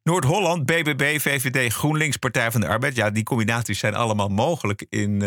[0.02, 2.96] Noord-Holland, BBB, VVD, GroenLinks, Partij van de Arbeid.
[2.96, 5.20] Ja, die combinaties zijn allemaal mogelijk in,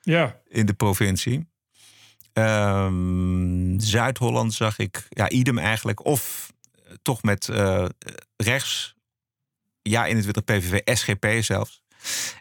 [0.00, 0.40] ja.
[0.48, 1.48] in de provincie.
[2.32, 6.04] Um, Zuid-Holland zag ik, ja, idem eigenlijk.
[6.04, 6.52] Of
[7.02, 7.48] toch met
[8.36, 8.94] rechts,
[9.82, 11.82] ja, 21 PVV, SGP zelfs.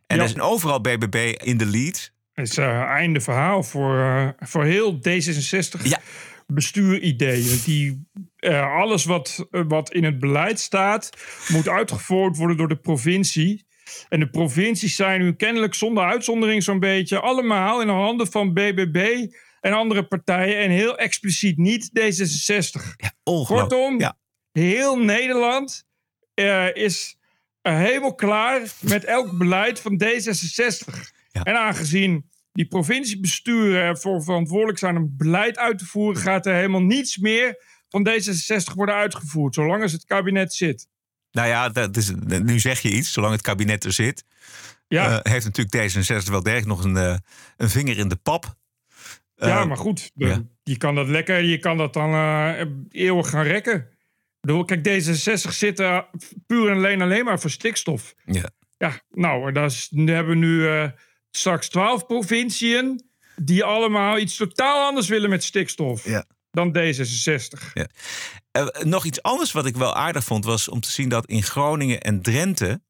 [0.07, 0.21] En ja.
[0.21, 2.11] er zijn overal BBB in de lead.
[2.33, 5.99] Het is uh, einde verhaal voor, uh, voor heel D66 ja.
[6.47, 7.61] bestuurideeën.
[7.65, 8.07] Die,
[8.39, 11.09] uh, alles wat, wat in het beleid staat,
[11.47, 13.67] moet uitgevoerd worden door de provincie.
[14.09, 18.53] En de provincies zijn nu kennelijk zonder uitzondering zo'n beetje allemaal in de handen van
[18.53, 19.27] BBB
[19.61, 20.57] en andere partijen.
[20.57, 22.81] En heel expliciet niet D66.
[22.97, 24.17] Ja, Kortom, ja.
[24.51, 25.83] heel Nederland
[26.73, 27.18] is
[27.77, 30.99] helemaal klaar met elk beleid van D66.
[31.31, 31.43] Ja.
[31.43, 36.81] En aangezien die provinciebesturen ervoor verantwoordelijk zijn om beleid uit te voeren, gaat er helemaal
[36.81, 40.87] niets meer van D66 worden uitgevoerd, zolang als het kabinet zit.
[41.31, 44.23] Nou ja, dat is, nu zeg je iets, zolang het kabinet er zit.
[44.87, 45.09] Ja.
[45.09, 47.15] Uh, heeft natuurlijk D66 wel degelijk nog een, uh,
[47.57, 48.57] een vinger in de pap.
[49.37, 50.41] Uh, ja, maar goed, de, ja.
[50.63, 52.13] je kan dat lekker, je kan dat dan
[52.89, 53.87] eeuwig gaan rekken.
[54.65, 56.05] Kijk, D66 zitten
[56.47, 58.13] puur en alleen, alleen maar voor stikstof.
[58.25, 58.49] Ja.
[58.77, 60.85] Ja, nou, dat is, we hebben nu uh,
[61.31, 66.25] straks twaalf provinciën die allemaal iets totaal anders willen met stikstof ja.
[66.51, 67.73] dan D66.
[67.73, 67.87] Ja.
[68.57, 71.43] Uh, nog iets anders wat ik wel aardig vond was om te zien dat in
[71.43, 72.81] Groningen en Drenthe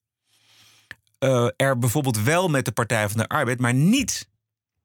[1.19, 4.29] uh, er bijvoorbeeld wel met de Partij van de Arbeid, maar niet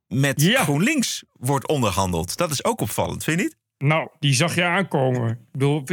[0.08, 0.62] met Ja.
[0.62, 2.36] GroenLinks wordt onderhandeld.
[2.36, 3.56] Dat is ook opvallend, vind je niet?
[3.78, 5.30] Nou, die zag je aankomen.
[5.30, 5.84] Ik bedoel,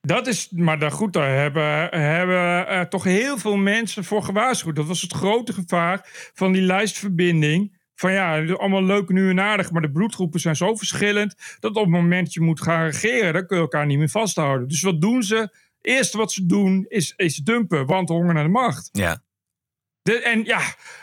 [0.00, 4.76] dat is, maar daar goed, daar hebben, hebben uh, toch heel veel mensen voor gewaarschuwd.
[4.76, 6.00] Dat was het grote gevaar
[6.34, 7.74] van die lijstverbinding.
[7.94, 11.82] Van ja, allemaal leuk nu en aardig, maar de bloedgroepen zijn zo verschillend dat op
[11.82, 14.68] het moment dat je moet gaan regeren, dan kun je elkaar niet meer vasthouden.
[14.68, 15.36] Dus wat doen ze?
[15.36, 18.88] Het eerste wat ze doen is, is dumpen, want honger naar de macht.
[18.92, 19.22] Ja.
[20.02, 20.60] De, en ja,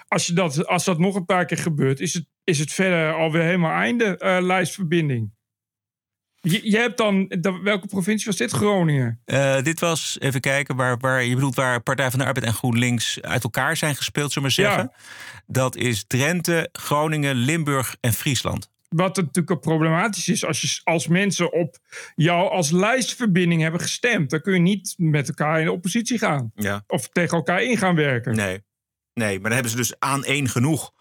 [0.07, 3.13] als, je dat, als dat nog een paar keer gebeurt, is het, is het verder
[3.13, 5.31] alweer helemaal einde uh, lijstverbinding.
[6.47, 7.31] Je, je, hebt dan,
[7.63, 8.51] welke provincie was dit?
[8.51, 9.21] Groningen?
[9.25, 12.53] Uh, dit was, even kijken, waar, waar, je bedoelt waar Partij van de Arbeid en
[12.53, 14.91] GroenLinks uit elkaar zijn gespeeld, zullen we maar zeggen.
[14.95, 15.03] Ja.
[15.47, 18.71] Dat is Drenthe, Groningen, Limburg en Friesland.
[18.89, 21.77] Wat natuurlijk problematisch is, als, je, als mensen op
[22.15, 26.51] jou als lijstverbinding hebben gestemd, dan kun je niet met elkaar in de oppositie gaan.
[26.55, 26.83] Ja.
[26.87, 28.35] Of tegen elkaar in gaan werken.
[28.35, 28.63] Nee.
[29.13, 30.93] Nee, maar dan hebben ze dus aan één genoeg.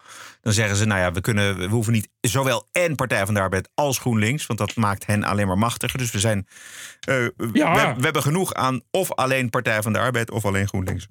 [0.43, 3.39] Dan zeggen ze, nou ja, we, kunnen, we hoeven niet zowel en Partij van de
[3.39, 5.99] Arbeid als GroenLinks, want dat maakt hen alleen maar machtiger.
[5.99, 6.47] Dus we zijn,
[7.09, 7.73] uh, ja.
[7.73, 11.07] we, we, hebben genoeg aan of alleen Partij van de Arbeid of alleen GroenLinks.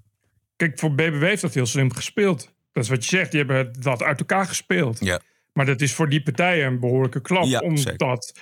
[0.57, 2.55] Kijk, voor BBW heeft dat heel slim gespeeld.
[2.73, 4.99] Dat is wat je zegt, die hebben dat uit elkaar gespeeld.
[5.01, 5.21] Ja.
[5.53, 8.33] Maar dat is voor die partijen een behoorlijke klap, ja, omdat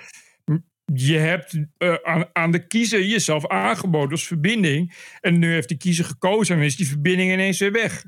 [0.95, 4.95] je hebt uh, aan, aan, de kiezer jezelf aangeboden als verbinding.
[5.21, 8.05] En nu heeft die kiezer gekozen en is die verbinding ineens weer weg.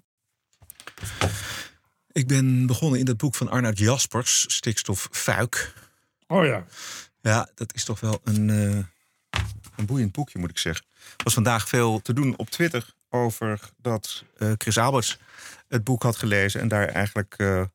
[2.13, 5.75] Ik ben begonnen in dat boek van Arnoud Jaspers, Stikstof Fuik.
[6.27, 6.65] Oh ja.
[7.21, 8.85] Ja, dat is toch wel een, uh,
[9.77, 10.87] een boeiend boekje, moet ik zeggen.
[11.17, 15.19] Er was vandaag veel te doen op Twitter over dat uh, Chris Alberts
[15.69, 17.67] het boek had gelezen en daar eigenlijk uh,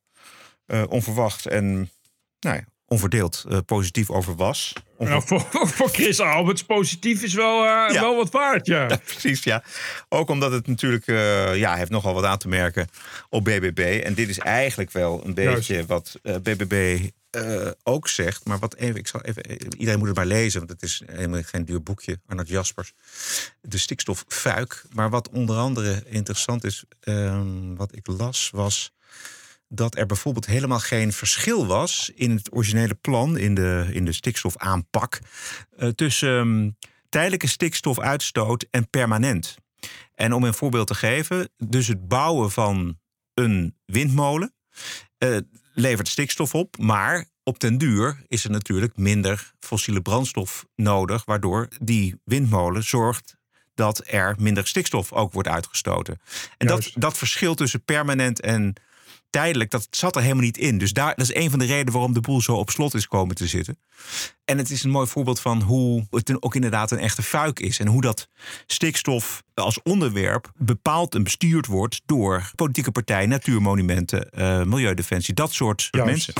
[0.87, 1.91] onverwacht en
[2.39, 4.73] nou ja, onverdeeld positief over was.
[4.99, 8.01] Nou, voor, voor Chris Alberts positief is wel, uh, Ja.
[8.01, 8.87] wel wat waard, ja.
[8.89, 9.63] Ja, precies, ja.
[10.09, 12.87] Ook omdat het natuurlijk, eh, ja, heeft nogal wat aan te merken
[13.29, 14.01] op BBB.
[14.03, 15.55] En dit is eigenlijk wel een Juist.
[15.67, 18.45] beetje wat eh, BBB eh, ook zegt.
[18.45, 19.43] Maar wat even, ik zal even,
[19.77, 22.19] iedereen moet het maar lezen, want het is helemaal geen duur boekje.
[22.27, 22.93] Arnold Jaspers,
[23.61, 24.83] de stikstoffuik.
[24.93, 28.91] Maar wat onder andere interessant is, ehm, wat ik las, was
[29.67, 34.11] dat er bijvoorbeeld helemaal geen verschil was in het originele plan, in de, in de
[34.11, 35.19] stikstofaanpak,
[35.77, 36.69] eh, tussen ehm,
[37.09, 39.55] tijdelijke stikstofuitstoot en permanent.
[40.15, 42.99] En om een voorbeeld te geven, dus het bouwen van
[43.33, 44.53] een windmolen
[45.17, 45.37] eh,
[45.73, 51.67] levert stikstof op, maar op den duur is er natuurlijk minder fossiele brandstof nodig, waardoor
[51.81, 53.37] die windmolen zorgt
[53.75, 56.21] dat er minder stikstof ook wordt uitgestoten.
[56.57, 58.73] En dat, dat verschil tussen permanent en
[59.29, 60.77] tijdelijk, dat zat er helemaal niet in.
[60.77, 63.07] Dus daar, dat is een van de redenen waarom de boel zo op slot is
[63.07, 63.79] komen te zitten.
[64.45, 67.79] En het is een mooi voorbeeld van hoe het ook inderdaad een echte fuik is.
[67.79, 68.29] En hoe dat
[68.65, 75.87] stikstof als onderwerp bepaald en bestuurd wordt door politieke partijen, natuurmonumenten, eh, milieudefensie, dat soort
[75.91, 76.09] Juist.
[76.09, 76.33] mensen.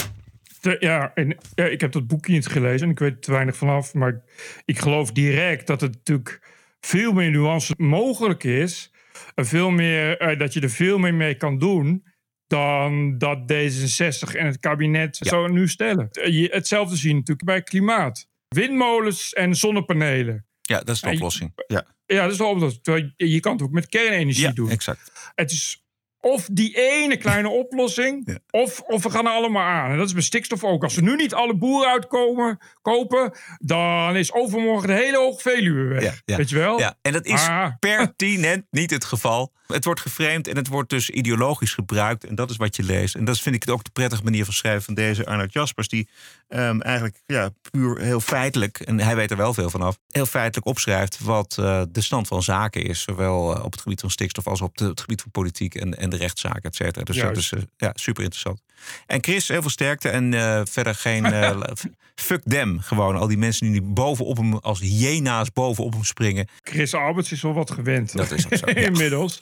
[0.79, 3.57] Ja, en, ja, ik heb dat boekje niet gelezen en ik weet er te weinig
[3.57, 3.93] vanaf.
[3.93, 4.19] Maar ik,
[4.65, 6.41] ik geloof direct dat het natuurlijk
[6.79, 8.91] veel meer nuance mogelijk is.
[9.35, 12.03] En veel meer, eh, dat je er veel meer mee kan doen
[12.47, 16.09] dan dat D66 en het kabinet zo nu stellen.
[16.51, 18.27] Hetzelfde zien natuurlijk bij klimaat.
[18.47, 20.45] Windmolens en zonnepanelen.
[20.61, 21.51] Ja, dat is de je- oplossing.
[21.67, 23.13] Ja, Ja, dat is de oplossing.
[23.17, 24.69] Je kan het ook met kernenergie ja doen.
[24.69, 25.31] exact.
[25.35, 25.85] Het is
[26.21, 29.91] of die ene kleine oplossing, of, of we gaan er allemaal aan.
[29.91, 30.83] En dat is bij stikstof ook.
[30.83, 35.83] Als er nu niet alle boeren uitkomen, kopen, dan is overmorgen de hele Hoog Veluwe
[35.93, 36.03] weg.
[36.03, 36.37] Ja, ja.
[36.37, 36.79] Weet je wel?
[36.79, 37.71] Ja, en dat is Ah.
[37.79, 39.55] pertinent niet het geval.
[39.67, 42.23] Het wordt geframed en het wordt dus ideologisch gebruikt.
[42.25, 43.15] En dat is wat je leest.
[43.15, 45.87] En dat vind ik ook de prettige manier van schrijven van deze Arnold Jaspers.
[45.87, 46.09] Die
[46.47, 50.67] ehm, eigenlijk ja, puur heel feitelijk, en hij weet er wel veel vanaf, heel feitelijk
[50.67, 53.01] opschrijft wat eh, de stand van zaken is.
[53.01, 55.97] Zowel eh, op het gebied van stikstof als op de- het gebied van politiek en,
[55.97, 57.03] en de rechtszaken, et cetera.
[57.03, 58.61] Dus dat is eh, ja, super interessant.
[59.05, 61.61] En Chris, heel veel sterkte en eh, verder geen eh,
[62.15, 62.79] fuck them.
[62.79, 66.47] Gewoon al die mensen die bovenop hem als hyena's bovenop hem springen.
[66.63, 68.17] Chris Alberts is wel wat gewend.
[68.17, 68.75] Dat is ook zo, ja.
[68.87, 69.41] Inmiddels.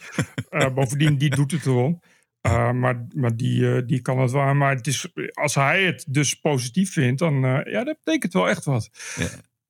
[0.73, 1.99] Bovendien, die doet het erom.
[2.51, 4.53] Maar maar die, die kan het wel.
[4.53, 8.49] Maar het is, als hij het dus positief vindt, dan eh, ja, dat betekent wel
[8.49, 8.89] echt wat.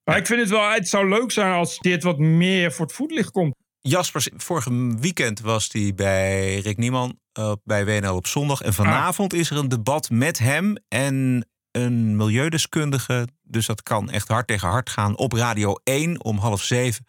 [0.04, 2.96] Maar ik vind het wel, het zou leuk zijn als dit wat meer voor het
[2.96, 3.56] voetlicht komt.
[3.88, 8.62] Jaspers, vorige weekend was hij bij Rick Nieman eh, bij WNL op zondag.
[8.62, 13.28] En vanavond is er een debat met hem en een milieudeskundige.
[13.44, 15.18] Dus dat kan echt hard tegen hard gaan.
[15.18, 17.06] Op Radio 1 om half zeven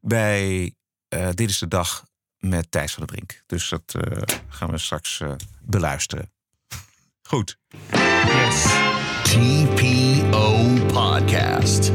[0.00, 0.74] bij
[1.08, 2.04] eh, Dit is de Dag
[2.38, 3.42] met Thijs van der Brink.
[3.46, 6.32] Dus dat eh, gaan we straks eh, beluisteren.
[7.22, 7.58] Goed.
[9.22, 11.92] TPO Podcast.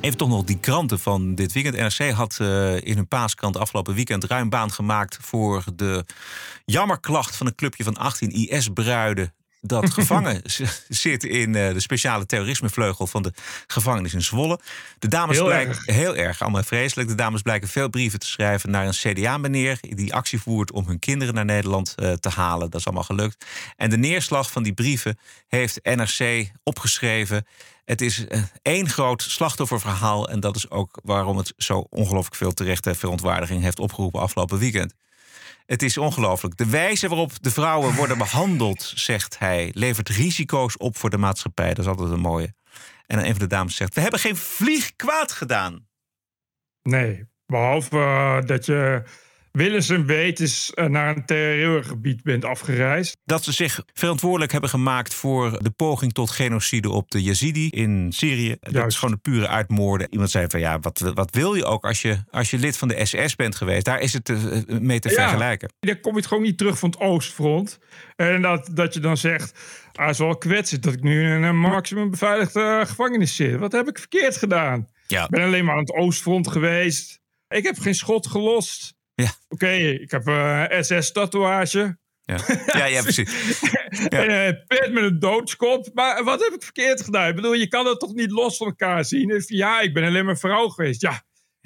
[0.00, 1.76] Even toch nog die kranten van dit weekend.
[1.76, 6.04] NRC had eh, in hun paaskrant afgelopen weekend ruim baan gemaakt voor de
[6.64, 9.34] jammerklacht van een clubje van 18 IS-bruiden.
[9.60, 10.42] Dat gevangen
[10.88, 13.32] zit in eh, de speciale terrorismevleugel van de
[13.66, 14.60] gevangenis in Zwolle.
[14.98, 15.86] De dames Heel blijken erg.
[15.86, 17.08] heel erg, allemaal vreselijk.
[17.08, 20.98] De dames blijken veel brieven te schrijven naar een CDA-meneer die actie voert om hun
[20.98, 22.70] kinderen naar Nederland eh, te halen.
[22.70, 23.44] Dat is allemaal gelukt.
[23.76, 27.46] En de neerslag van die brieven heeft NRC opgeschreven.
[27.84, 30.28] Het is eh, één groot slachtofferverhaal.
[30.28, 34.94] En dat is ook waarom het zo ongelooflijk veel terechte verontwaardiging heeft opgeroepen afgelopen weekend.
[35.66, 36.56] Het is ongelooflijk.
[36.56, 41.68] De wijze waarop de vrouwen worden behandeld, zegt hij, levert risico's op voor de maatschappij.
[41.68, 42.54] Dat is altijd een mooie.
[43.06, 45.86] En een van de dames zegt: We hebben geen vlieg kwaad gedaan.
[46.82, 49.02] Nee, behalve eh, dat je
[49.56, 53.16] willens en wetens eh, naar een terreurgebied bent afgereisd.
[53.24, 58.12] Dat ze zich verantwoordelijk hebben gemaakt voor de poging tot genocide op de Yazidi in
[58.12, 58.56] Syrië.
[58.60, 60.06] Dat is gewoon de pure uitmoorden.
[60.10, 62.88] Iemand zei van ja, wat, wat wil je ook als je, als je lid van
[62.88, 63.84] de SS bent geweest?
[63.84, 64.36] Daar is het eh,
[64.80, 65.72] mee te vergelijken.
[65.80, 67.78] Dan kom je het gewoon niet terug van het Oostfront.
[68.16, 69.58] En dat, dat je dan zegt,
[69.92, 73.56] ah, is wel kwetsend dat ik nu in een maximum beveiligde eh, gevangenis zit.
[73.58, 74.88] Wat heb ik verkeerd gedaan?
[75.06, 75.24] Ja.
[75.24, 77.20] Ik ben alleen maar aan het Oostfront geweest.
[77.48, 78.95] Ik heb geen schot gelost.
[79.16, 79.30] Ja.
[79.48, 81.98] Oké, ik heb een SS-tatoeage.
[82.22, 82.38] Ja,
[82.78, 83.60] ja, ja precies.
[84.08, 85.90] En een pet met een doodskop.
[85.94, 87.28] Maar wat heb ik verkeerd gedaan?
[87.28, 89.42] Ik bedoel, je kan dat toch niet los van elkaar zien?
[89.46, 91.00] Ja, ik ben alleen maar vrouw geweest.
[91.00, 91.24] Ja,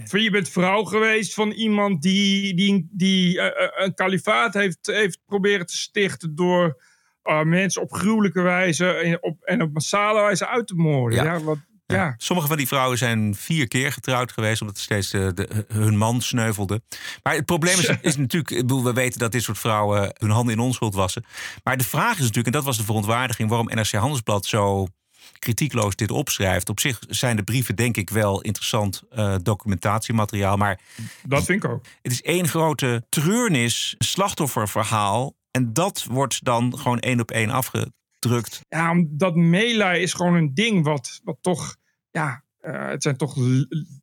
[0.09, 5.21] je bent vrouw geweest van iemand die, die, die eh, eh, een kalifaat heeft, heeft
[5.27, 6.83] proberen te stichten door
[7.23, 11.25] eh, mensen op gruwelijke wijze en op, en op massale wijze uit te moorden.
[11.25, 11.41] Ja.
[11.41, 11.59] wat,
[11.93, 12.15] ja.
[12.19, 16.21] Sommige van die vrouwen zijn vier keer getrouwd geweest, omdat steeds de, de- hun man
[16.21, 16.83] sneuvelde.
[17.23, 20.31] Maar het probleem is, is natuurlijk, ik bedoel, we weten dat dit soort vrouwen hun
[20.31, 21.25] handen in onschuld wassen.
[21.65, 24.87] Maar de vraag is natuurlijk, en dat was de verontwaardiging, waarom NRC Handelsblad zo
[25.39, 26.69] kritiekloos dit opschrijft.
[26.69, 30.57] Op zich zijn de brieven denk ik wel interessant uh, documentatiemateriaal.
[30.57, 30.81] Maar
[31.27, 31.85] dat vind ik ook.
[32.03, 35.35] Het is één grote treurnis, slachtofferverhaal.
[35.51, 38.61] En dat wordt dan gewoon één op één afgedrukt.
[38.69, 41.77] Ja, omdat meelij is gewoon een ding wat, wat toch...
[42.11, 43.37] Ja, uh, het zijn toch,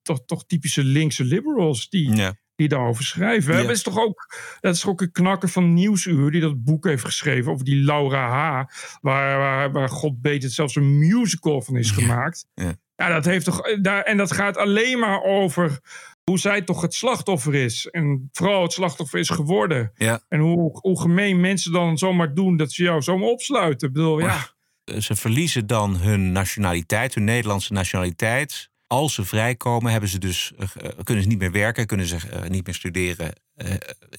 [0.01, 2.15] toch, toch typische linkse liberals die...
[2.15, 3.55] Ja die daarover schrijven.
[3.55, 3.61] Ja.
[3.61, 7.05] Dat, is toch ook, dat is ook een knakker van Nieuwsuur die dat boek heeft
[7.05, 8.65] geschreven over die Laura H.
[9.01, 12.45] Waar, waar, waar God beet het zelfs een musical van is gemaakt.
[12.53, 12.75] Ja.
[12.95, 13.61] ja, dat heeft toch.
[13.81, 15.79] Daar, en dat gaat alleen maar over
[16.23, 17.87] hoe zij toch het slachtoffer is.
[17.87, 19.91] En vooral het slachtoffer is geworden.
[19.95, 20.21] Ja.
[20.27, 23.87] En hoe, hoe gemeen mensen dan zomaar doen dat ze jou zomaar opsluiten.
[23.87, 24.55] Ik bedoel, ja.
[24.99, 28.69] Ze verliezen dan hun nationaliteit, hun Nederlandse nationaliteit.
[28.87, 32.65] Als ze vrijkomen, hebben ze dus, uh, kunnen ze niet meer werken, kunnen ze niet
[32.65, 33.33] meer studeren.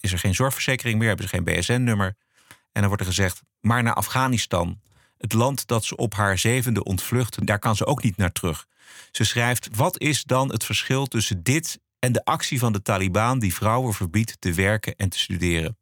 [0.01, 2.17] is er geen zorgverzekering meer, hebben ze geen BSN-nummer.
[2.49, 4.81] En dan wordt er gezegd, maar naar Afghanistan,
[5.19, 8.67] het land dat ze op haar zevende ontvlucht, daar kan ze ook niet naar terug.
[9.11, 13.39] Ze schrijft, wat is dan het verschil tussen dit en de actie van de Taliban
[13.39, 15.78] die vrouwen verbiedt te werken en te studeren?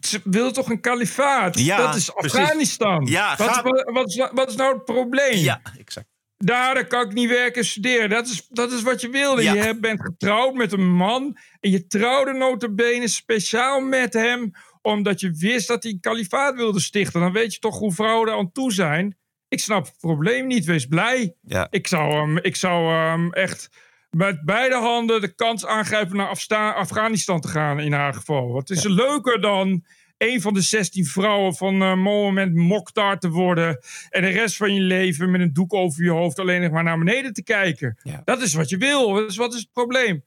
[0.00, 1.58] Ze wil toch een kalifaat?
[1.58, 3.06] Ja, dat is Afghanistan.
[3.06, 5.36] Ja, wat, wat, wat, is, wat is nou het probleem?
[5.36, 6.06] Ja, exact.
[6.36, 8.10] Daar kan ik niet werken en studeren.
[8.10, 9.42] Dat is, dat is wat je wilde.
[9.42, 9.52] Ja.
[9.52, 11.38] Je bent getrouwd met een man.
[11.60, 14.50] En je trouwde notabene speciaal met hem.
[14.82, 17.20] Omdat je wist dat hij een kalifaat wilde stichten.
[17.20, 19.18] Dan weet je toch hoe vrouwen er aan toe zijn.
[19.48, 20.64] Ik snap het probleem niet.
[20.64, 21.34] Wees blij.
[21.42, 21.66] Ja.
[21.70, 23.68] Ik zou hem ik zou, um, echt
[24.10, 27.80] met beide handen de kans aangrijpen naar Afsta Afghanistan te gaan.
[27.80, 28.52] In haar geval.
[28.52, 29.84] Wat is er leuker dan
[30.18, 33.78] een van de 16 vrouwen van uh, Mohammed Mokhtar te worden.
[34.10, 36.84] En de rest van je leven met een doek over je hoofd alleen nog maar
[36.84, 37.98] naar beneden te kijken.
[38.02, 38.22] Ja.
[38.24, 39.12] Dat is wat je wil.
[39.12, 40.24] Dus wat is het probleem?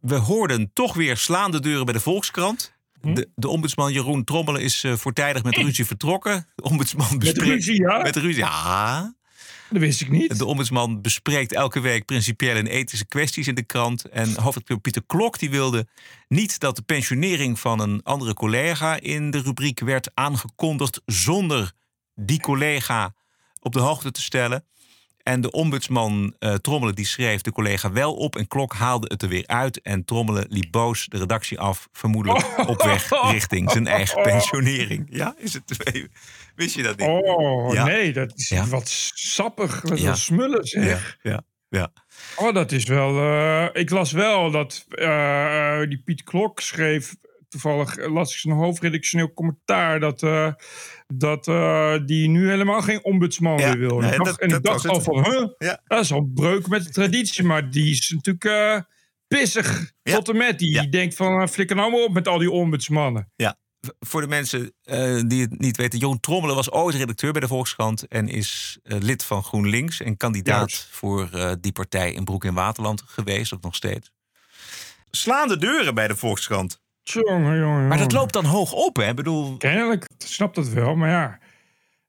[0.00, 2.76] We hoorden toch weer slaande deuren bij de Volkskrant.
[3.00, 3.14] Hm?
[3.14, 6.46] De, de ombudsman Jeroen Trommelen is uh, voortijdig met ruzie vertrokken.
[6.54, 8.02] De ombudsman Met ruzie, ja?
[8.02, 9.16] Met ruzie, ja.
[9.70, 10.38] Dat wist ik niet.
[10.38, 14.04] De ombudsman bespreekt elke week principiële en ethische kwesties in de krant.
[14.04, 15.86] En hoofdredacteur Pieter Klok die wilde
[16.28, 21.72] niet dat de pensionering van een andere collega in de rubriek werd aangekondigd zonder
[22.14, 23.14] die collega
[23.60, 24.64] op de hoogte te stellen.
[25.28, 29.22] En de ombudsman uh, Trommelen die schreef de collega wel op en Klok haalde het
[29.22, 29.80] er weer uit.
[29.82, 35.06] En Trommelen liep boos de redactie af, vermoedelijk op weg richting zijn eigen pensionering.
[35.10, 35.76] Ja, is het,
[36.54, 37.08] wist je dat niet?
[37.08, 37.84] Oh, Ja.
[37.84, 38.66] nee, dat is Ja.
[38.66, 39.82] wat sappig.
[39.94, 40.04] Ja.
[40.04, 41.18] wel smullen, zeg.
[41.22, 41.92] Ja, ja.
[42.36, 43.18] Oh, dat is wel.
[43.18, 47.14] eh, ik las wel dat eh, die Piet Klok schreef.
[47.48, 50.00] Toevallig las ik zijn hoofdredactioneel commentaar.
[50.00, 50.52] Dat, eh,
[51.06, 53.98] dat eh, die nu helemaal geen ombudsman Ja, meer wil.
[53.98, 55.80] nee, dacht, dat- en ik dat dacht al van, huh, Ja.
[55.84, 57.44] dat is al een breuk met de traditie.
[57.44, 58.80] Maar die is natuurlijk eh,
[59.28, 60.58] pissig tot en met.
[60.58, 63.32] Die, denkt van, eh, flikker nou maar op met al die ombudsmannen.
[63.36, 63.58] Ja,
[64.00, 65.98] voor de mensen eh, die het niet weten.
[65.98, 68.06] Joon Trommelen was ooit redacteur bij de Volkskrant...
[68.08, 72.54] en is eh, lid van GroenLinks en kandidaat voor eh, die partij in Broek in
[72.54, 73.54] Waterland geweest.
[73.54, 74.10] Ook nog steeds.
[75.10, 76.80] Slaande deuren bij de Volkskrant.
[77.12, 79.08] Jongen, jongen, Maar dat loopt dan hoog op, hè?
[79.08, 81.38] Ik bedoel, Kennelijk, ik snap dat wel, maar ja.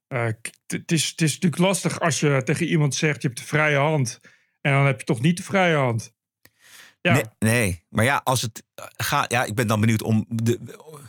[0.07, 0.33] eh,
[0.67, 4.19] Het is, is natuurlijk lastig als je tegen iemand zegt: je hebt de vrije hand.
[4.61, 6.13] En dan heb je toch niet de vrije hand.
[7.01, 8.63] Ja, Nee, nee, maar ja, als het
[8.97, 9.31] gaat.
[9.31, 10.59] Ja, ik ben dan benieuwd om de,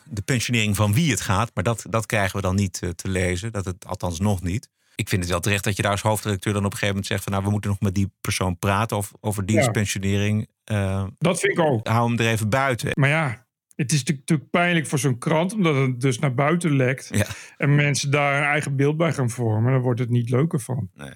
[0.04, 1.50] de pensionering van wie het gaat.
[1.54, 3.52] Maar dat, dat krijgen we dan niet eh, te lezen.
[3.52, 4.68] Dat het althans nog niet.
[4.94, 7.12] Ik vind het wel terecht dat je daar als hoofdredacteur dan op een gegeven moment
[7.12, 10.48] zegt: van nou, we moeten nog met die persoon praten over, over dienstpensionering.
[10.64, 11.86] Eh, dat vind ik ook.
[11.88, 12.90] hou hem er even buiten.
[12.94, 13.46] Maar ja,
[13.80, 17.08] het is natuurlijk- pijnlijk voor zo'n krant, omdat het dus naar buiten lekt.
[17.12, 17.26] Ja.
[17.56, 19.72] En mensen daar een eigen beeld bij gaan vormen.
[19.72, 20.90] Dan wordt het niet leuker van.
[20.94, 21.12] Nee.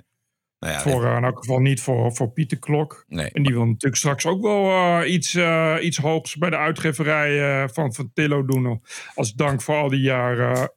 [0.58, 3.04] Nou ja, voor, in elk geval niet voor, voor Pieter Klok.
[3.08, 3.30] Nee.
[3.30, 7.62] En die wil natuurlijk straks ook wel eh, iets, eh, iets hoogs bij de uitgeverij
[7.62, 8.82] eh, van, van Tillo doen.
[9.14, 10.70] Als dank voor al die jaren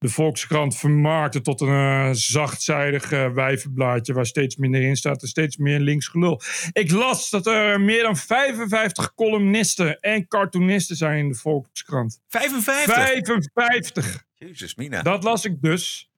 [0.00, 4.12] de Volkskrant vermarkten tot een eh, zachtzijdig eh, wijvenblaadje...
[4.12, 6.40] waar steeds minder in staat en steeds meer links gelul.
[6.72, 12.20] Ik las dat er meer dan 55 columnisten en cartoonisten zijn in de Volkskrant.
[12.28, 12.94] 55?
[12.94, 14.24] 55!
[14.34, 15.02] Jezus, Mina.
[15.02, 16.10] Dat las ik dus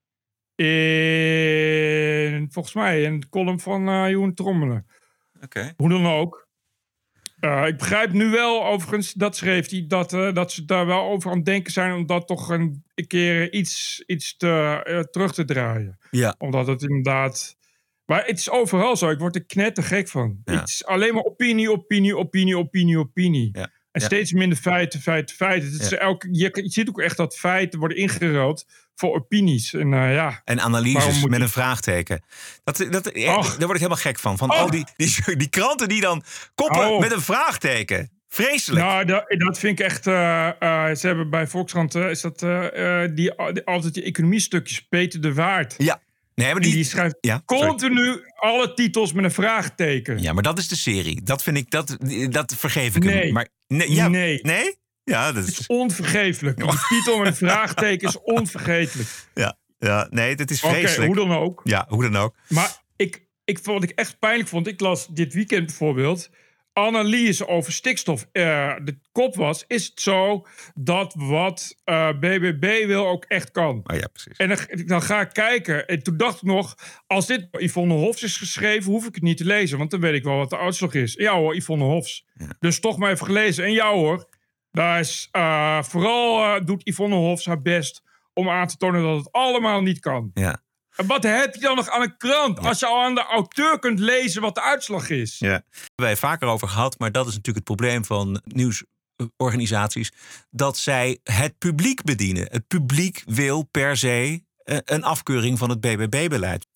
[0.55, 4.87] in, volgens mij, in de column van eh Jeroen Trommelen.
[5.43, 5.73] Oké.
[5.77, 6.42] Hoe dan ook.
[7.43, 11.03] Eh, ik begrijp nu wel, overigens, dat schreef hij, dat, eh, dat ze daar wel
[11.03, 15.35] over aan het denken zijn om dat toch een, keer iets, iets te, eh, terug
[15.35, 15.99] te draaien.
[16.11, 16.35] Ja.
[16.39, 17.57] Omdat het inderdaad.
[18.07, 19.11] Maar het is overal zo.
[19.11, 20.41] Ik word er knettergek van.
[20.45, 20.53] Ja.
[20.61, 23.49] Het is alleen maar opinie, opinie, opinie, opinie, opinie.
[23.53, 23.63] Ja.
[23.63, 24.07] En Ja.
[24.07, 25.73] steeds minder feiten, feiten, feiten.
[25.73, 29.73] Het is elke, je, je ziet ook echt dat feiten worden ingeruild voor opinies.
[29.75, 30.41] En eh, ja.
[30.45, 32.25] En analyses met een vraagteken.
[32.65, 33.27] Dat, dat, eh.
[33.27, 34.39] Daar word ik helemaal gek van.
[34.39, 36.23] Van al die, die, die kranten die dan
[36.55, 37.01] koppen Oh.
[37.01, 38.11] met een vraagteken.
[38.29, 38.85] Vreselijk.
[38.85, 40.07] Nou, dat, dat vind ik echt.
[40.07, 40.15] eh,
[40.95, 42.39] ze hebben bij Volkskrant is dat,
[43.15, 43.33] die,
[43.65, 44.81] altijd die economiestukjes.
[44.81, 45.75] Peter de Waard.
[45.79, 46.01] Ja.
[46.35, 47.67] Nee, maar die, die, schrijft Ja, sorry.
[47.67, 50.23] continu alle titels met een vraagteken.
[50.23, 51.23] Ja, maar dat is de serie.
[51.23, 51.97] Dat vind ik, dat,
[52.29, 53.13] dat vergeef ik hem.
[53.15, 53.33] Nee.
[53.33, 54.39] Maar, nee, ja, Nee.
[54.43, 54.77] Nee?
[55.05, 56.57] Ja, dat Het is is, onvergeeflijk.
[56.57, 59.09] Die titel met een vraagteken is onvergetelijk.
[59.35, 61.15] ja, ja, nee, dat is vreselijk.
[61.15, 61.61] hoe dan ook.
[61.65, 62.35] Ja, hoe dan ook.
[62.49, 66.31] Maar ik, ik, wat ik echt pijnlijk vond, ik las dit weekend bijvoorbeeld.
[66.75, 68.27] Analyse over stikstof.
[68.33, 73.81] Eh, de kop was: is het zo dat wat eh, BBB wil ook echt kan?
[73.85, 74.37] Oh ja, precies.
[74.37, 75.87] En dan, dan ga ik kijken.
[75.87, 76.75] En toen dacht ik nog:
[77.07, 79.79] als dit Yvonne Hofs is geschreven, hoef ik het niet te lezen.
[79.79, 81.15] Want dan weet ik wel wat de uitslag is.
[81.15, 82.27] Ja hoor, Yvonne Hofs.
[82.59, 83.65] Dus toch maar even gelezen.
[83.65, 84.29] En ja hoor,
[84.73, 88.03] daar is, eh, vooral eh, doet Yvonne Hofs haar best
[88.33, 90.31] om aan te tonen dat het allemaal niet kan.
[90.35, 90.63] Ja.
[90.97, 93.79] En wat heb je dan nog aan een krant als je al aan de auteur
[93.79, 95.39] kunt lezen wat de uitslag is?
[95.39, 95.49] Ja.
[95.49, 100.13] Daar hebben wij vaker over gehad, maar dat is natuurlijk het probleem van nieuwsorganisaties.
[100.51, 102.47] Dat zij het publiek bedienen.
[102.51, 106.67] Het publiek wil per se eh, een afkeuring van het BBB-beleid.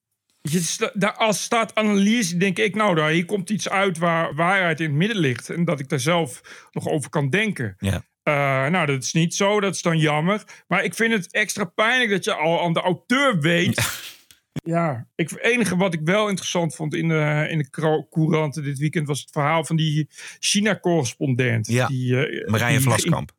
[1.17, 4.95] Als staat analyse, denk ik, nou, daar, hier komt iets uit waar waarheid in het
[4.95, 5.51] midden ligt.
[5.51, 6.41] En dat ik daar zelf
[6.71, 7.75] nog over kan denken.
[7.79, 8.03] Ja.
[8.23, 10.43] Eh, nou, dat is niet zo, dat is dan jammer.
[10.67, 14.05] Maar ik vind het extra pijnlijk dat je al aan de auteur weet.
[14.53, 18.79] Ja, ik, het enige wat ik wel interessant vond in de, in de couranten dit
[18.79, 21.67] weekend was het verhaal van die China-correspondent.
[21.67, 23.33] Ja, die, eh, Marije die Vlaskamp.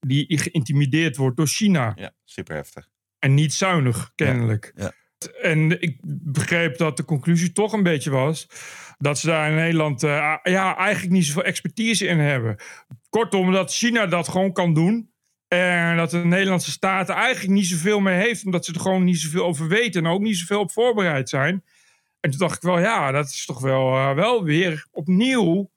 [0.00, 1.92] Die geïntimideerd wordt door China.
[1.94, 2.88] Ja, super heftig.
[3.18, 4.72] En niet zuinig, kennelijk.
[4.76, 4.92] Ja.
[5.30, 5.98] En ik
[6.32, 8.48] begreep dat de conclusie toch een beetje was
[9.02, 12.56] dat ze daar in Nederland eh, ja, eigenlijk niet zoveel expertise in hebben.
[13.08, 15.10] Kortom, dat China dat gewoon kan doen.
[15.48, 19.18] En dat de Nederlandse staat eigenlijk niet zoveel mee heeft, omdat ze er gewoon niet
[19.18, 21.64] zoveel over weten en ook niet zoveel op voorbereid zijn.
[22.20, 25.70] En toen dacht ik wel, ja, dat is toch wel, eh, wel weer opnieuw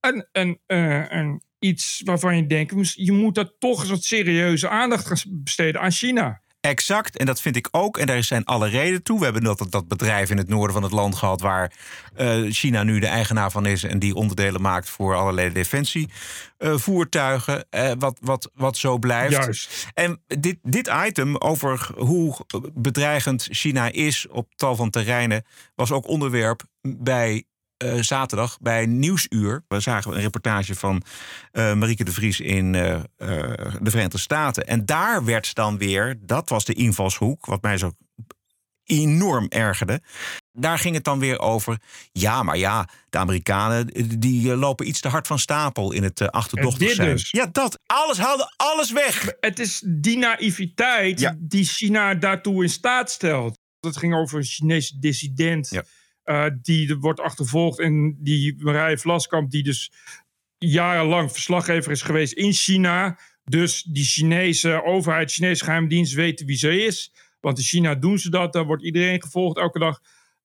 [0.00, 4.68] een, een, eh, een, iets waarvan je denkt, je moet daar toch eens wat serieuze
[4.68, 6.40] aandacht gaan besteden aan China.
[6.60, 7.98] Exact, en dat vind ik ook.
[7.98, 9.18] En daar zijn alle redenen toe.
[9.18, 11.40] We hebben dat, dat bedrijf in het noorden van het land gehad...
[11.40, 11.72] waar
[12.14, 13.82] eh, China nu de eigenaar van is...
[13.82, 17.66] en die onderdelen maakt voor allerlei defensievoertuigen.
[17.70, 19.32] eh, wat, wat, wat zo blijft.
[19.32, 19.86] Juist.
[19.94, 22.36] En dit, dit item over hoe
[22.74, 25.44] bedreigend China is op tal van terreinen...
[25.74, 27.44] was ook onderwerp bij
[27.80, 29.64] eh, zaterdag bij Nieuwsuur.
[29.68, 31.02] We zagen een reportage van
[31.52, 33.00] eh Marieke de Vries in eh,
[33.80, 34.66] de Verenigde Staten.
[34.66, 37.92] En daar werd dan weer, dat was de invalshoek, wat mij zo
[38.84, 40.00] enorm ergerde.
[40.52, 41.80] Daar ging het dan weer over.
[42.12, 43.86] Ja, maar ja, de Amerikanen
[44.20, 47.10] die lopen iets te hard van stapel in het achterdochtig zijn.
[47.10, 47.30] dus.
[47.30, 47.78] Ja, dat.
[47.86, 49.32] Alles haalde alles weg.
[49.40, 51.36] Het is die naïviteit Ja.
[51.38, 53.58] die China daartoe in staat stelt.
[53.80, 55.70] Het ging over een Chinese dissident
[56.22, 57.78] eh, die wordt achtervolgd.
[57.78, 59.92] En die Marije Vlaskamp, die dus
[60.58, 63.18] jarenlang verslaggever is geweest in China.
[63.44, 67.12] Dus die Chinese overheid, Chinese geheimdienst weten wie ze is.
[67.40, 68.52] Want in China doen ze dat.
[68.52, 70.00] Daar wordt iedereen gevolgd elke dag.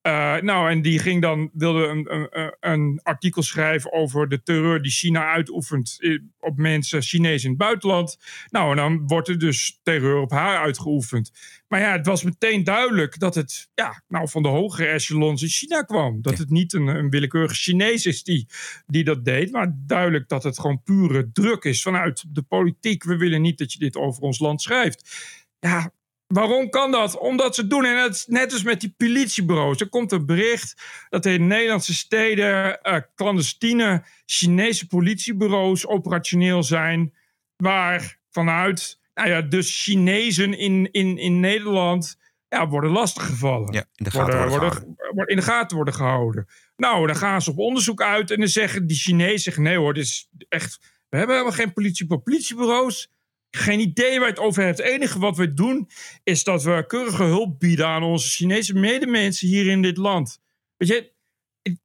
[0.05, 4.81] Eh, nou, en die ging dan, wilde een, een, een artikel schrijven over de terreur
[4.81, 8.17] die China uitoefent i- op mensen, Chinezen in het buitenland.
[8.49, 11.31] Nou, en dan wordt er dus terreur op haar uitgeoefend.
[11.67, 15.47] Maar ja, het was meteen duidelijk dat het ja, nou, van de hogere echelons in
[15.47, 16.21] China kwam.
[16.21, 18.47] Dat het niet een, een willekeurige Chinees is die,
[18.85, 23.03] die dat deed, maar duidelijk dat het gewoon pure druk is vanuit de politiek.
[23.03, 25.15] We willen niet dat je dit over ons land schrijft.
[25.59, 25.91] Ja,
[26.27, 27.17] Waarom kan dat?
[27.17, 27.85] Omdat ze doen.
[27.85, 29.79] En het net als met die politiebureaus.
[29.79, 37.13] Er komt een bericht dat er in Nederlandse steden eh, clandestine Chinese politiebureaus operationeel zijn.
[37.55, 42.17] Waar vanuit, nou ja, dus Chinezen in, in, in Nederland
[42.47, 43.73] ja, worden lastiggevallen.
[43.73, 46.47] Ja, in de gaten worden worden, in de gaten worden gehouden.
[46.75, 50.03] Nou, dan gaan ze op onderzoek uit en dan zeggen die Chinezen nee hoor, dit
[50.03, 53.13] is echt, we hebben helemaal geen politie, politiebureaus.
[53.55, 54.77] Geen idee waar je het over hebt.
[54.77, 55.89] Het enige wat we doen
[56.23, 60.39] is dat we keurige hulp bieden aan onze Chinese medemensen hier in dit land.
[60.77, 61.11] Weet je,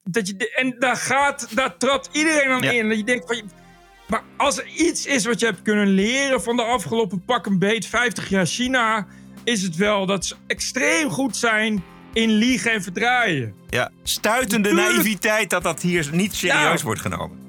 [0.03, 2.89] dat je en daar gaat, daar trad iedereen aan in.
[2.89, 3.51] Dat je denkt van,
[4.09, 7.59] maar als er iets is wat je hebt kunnen leren van de afgelopen pak een
[7.59, 9.07] beet 50 jaar China,
[9.45, 13.55] is het wel dat ze extreem goed zijn in liegen en verdraaien.
[13.69, 14.93] Ja, stuitende Tuurlijk.
[14.93, 16.85] naïviteit dat dat hier niet serieus Ja.
[16.85, 17.40] wordt genomen.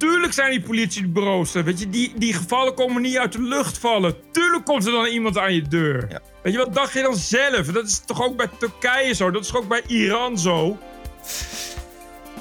[0.00, 1.64] Tuurlijk zijn die politiebureaus er.
[1.64, 4.14] Weet je, die, die gevallen komen niet uit de lucht vallen.
[4.32, 6.20] Tuurlijk komt er dan iemand aan je deur.
[6.42, 7.66] Weet je, wat dacht je dan zelf?
[7.66, 9.30] Dat is toch ook bij Turkije zo?
[9.30, 10.78] Dat is toch ook bij Iran zo?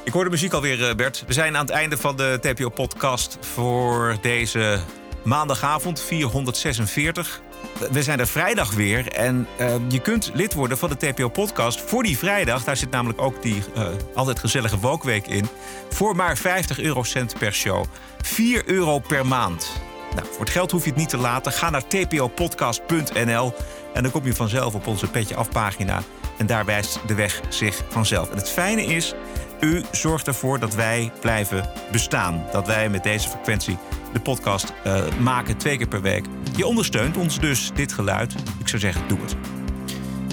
[0.03, 1.24] Ik hoor de muziek alweer, eh, Bert.
[1.28, 4.80] We zijn aan het einde van de TPO-podcast voor deze
[5.24, 7.41] maandagavond, 446.
[7.91, 12.03] We zijn er vrijdag weer en eh, je kunt lid worden van de TPO-podcast voor
[12.03, 12.64] die vrijdag.
[12.64, 15.47] Daar zit namelijk ook die eh, altijd gezellige Wokweek in.
[15.89, 17.86] Voor maar 50 eurocent per show.
[18.22, 19.72] 4 euro per maand.
[20.16, 21.51] Nou, voor het geld hoef je het niet te laten.
[21.51, 23.53] Ga naar tpopodcast.nl
[23.93, 26.01] En dan kom je vanzelf op onze Petje Af pagina.
[26.38, 28.30] En daar wijst de weg zich vanzelf.
[28.30, 29.14] En het fijne is,
[29.60, 32.45] u zorgt ervoor dat wij blijven bestaan.
[32.51, 33.78] Dat wij met deze frequentie
[34.14, 36.26] de podcast eh, maken twee keer per week.
[36.60, 38.36] Je ondersteunt ons dus, dit geluid.
[38.60, 39.36] Ik zou zeggen, doe het.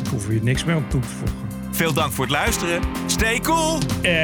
[0.00, 1.36] Ik hoef hier niks meer aan toe te voegen.
[1.70, 2.82] Veel dank voor het luisteren.
[3.06, 3.78] Stay cool!
[4.02, 4.16] En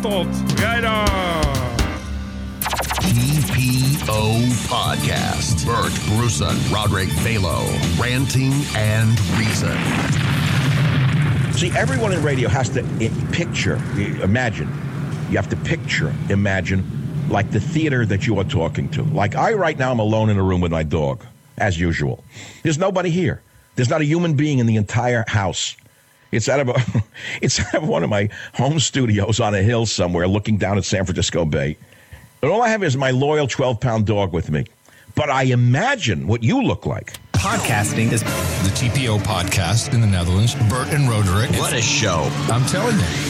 [0.00, 1.68] tot vrijdag!
[2.98, 4.36] TPO
[4.68, 5.64] Podcast.
[5.64, 7.64] Bert Bruson, Roderick Balo,
[7.98, 9.76] ranting and reason.
[11.54, 12.80] See, everyone in radio has to
[13.30, 13.78] picture,
[14.22, 14.68] imagine.
[15.28, 16.99] You have to picture, imagine,
[17.30, 19.02] like the theater that you are talking to.
[19.02, 21.24] Like I, right now, I'm alone in a room with my dog,
[21.58, 22.24] as usual.
[22.62, 23.42] There's nobody here.
[23.76, 25.76] There's not a human being in the entire house.
[26.32, 26.82] It's out of a,
[27.42, 30.84] it's out of one of my home studios on a hill somewhere, looking down at
[30.84, 31.76] San Francisco Bay.
[32.42, 34.64] And all I have is my loyal 12 pound dog with me.
[35.14, 37.14] But I imagine what you look like.
[37.32, 40.54] Podcasting is the TPO podcast in the Netherlands.
[40.68, 41.50] Bert and Roderick.
[41.58, 42.28] What a show.
[42.48, 43.29] I'm telling you.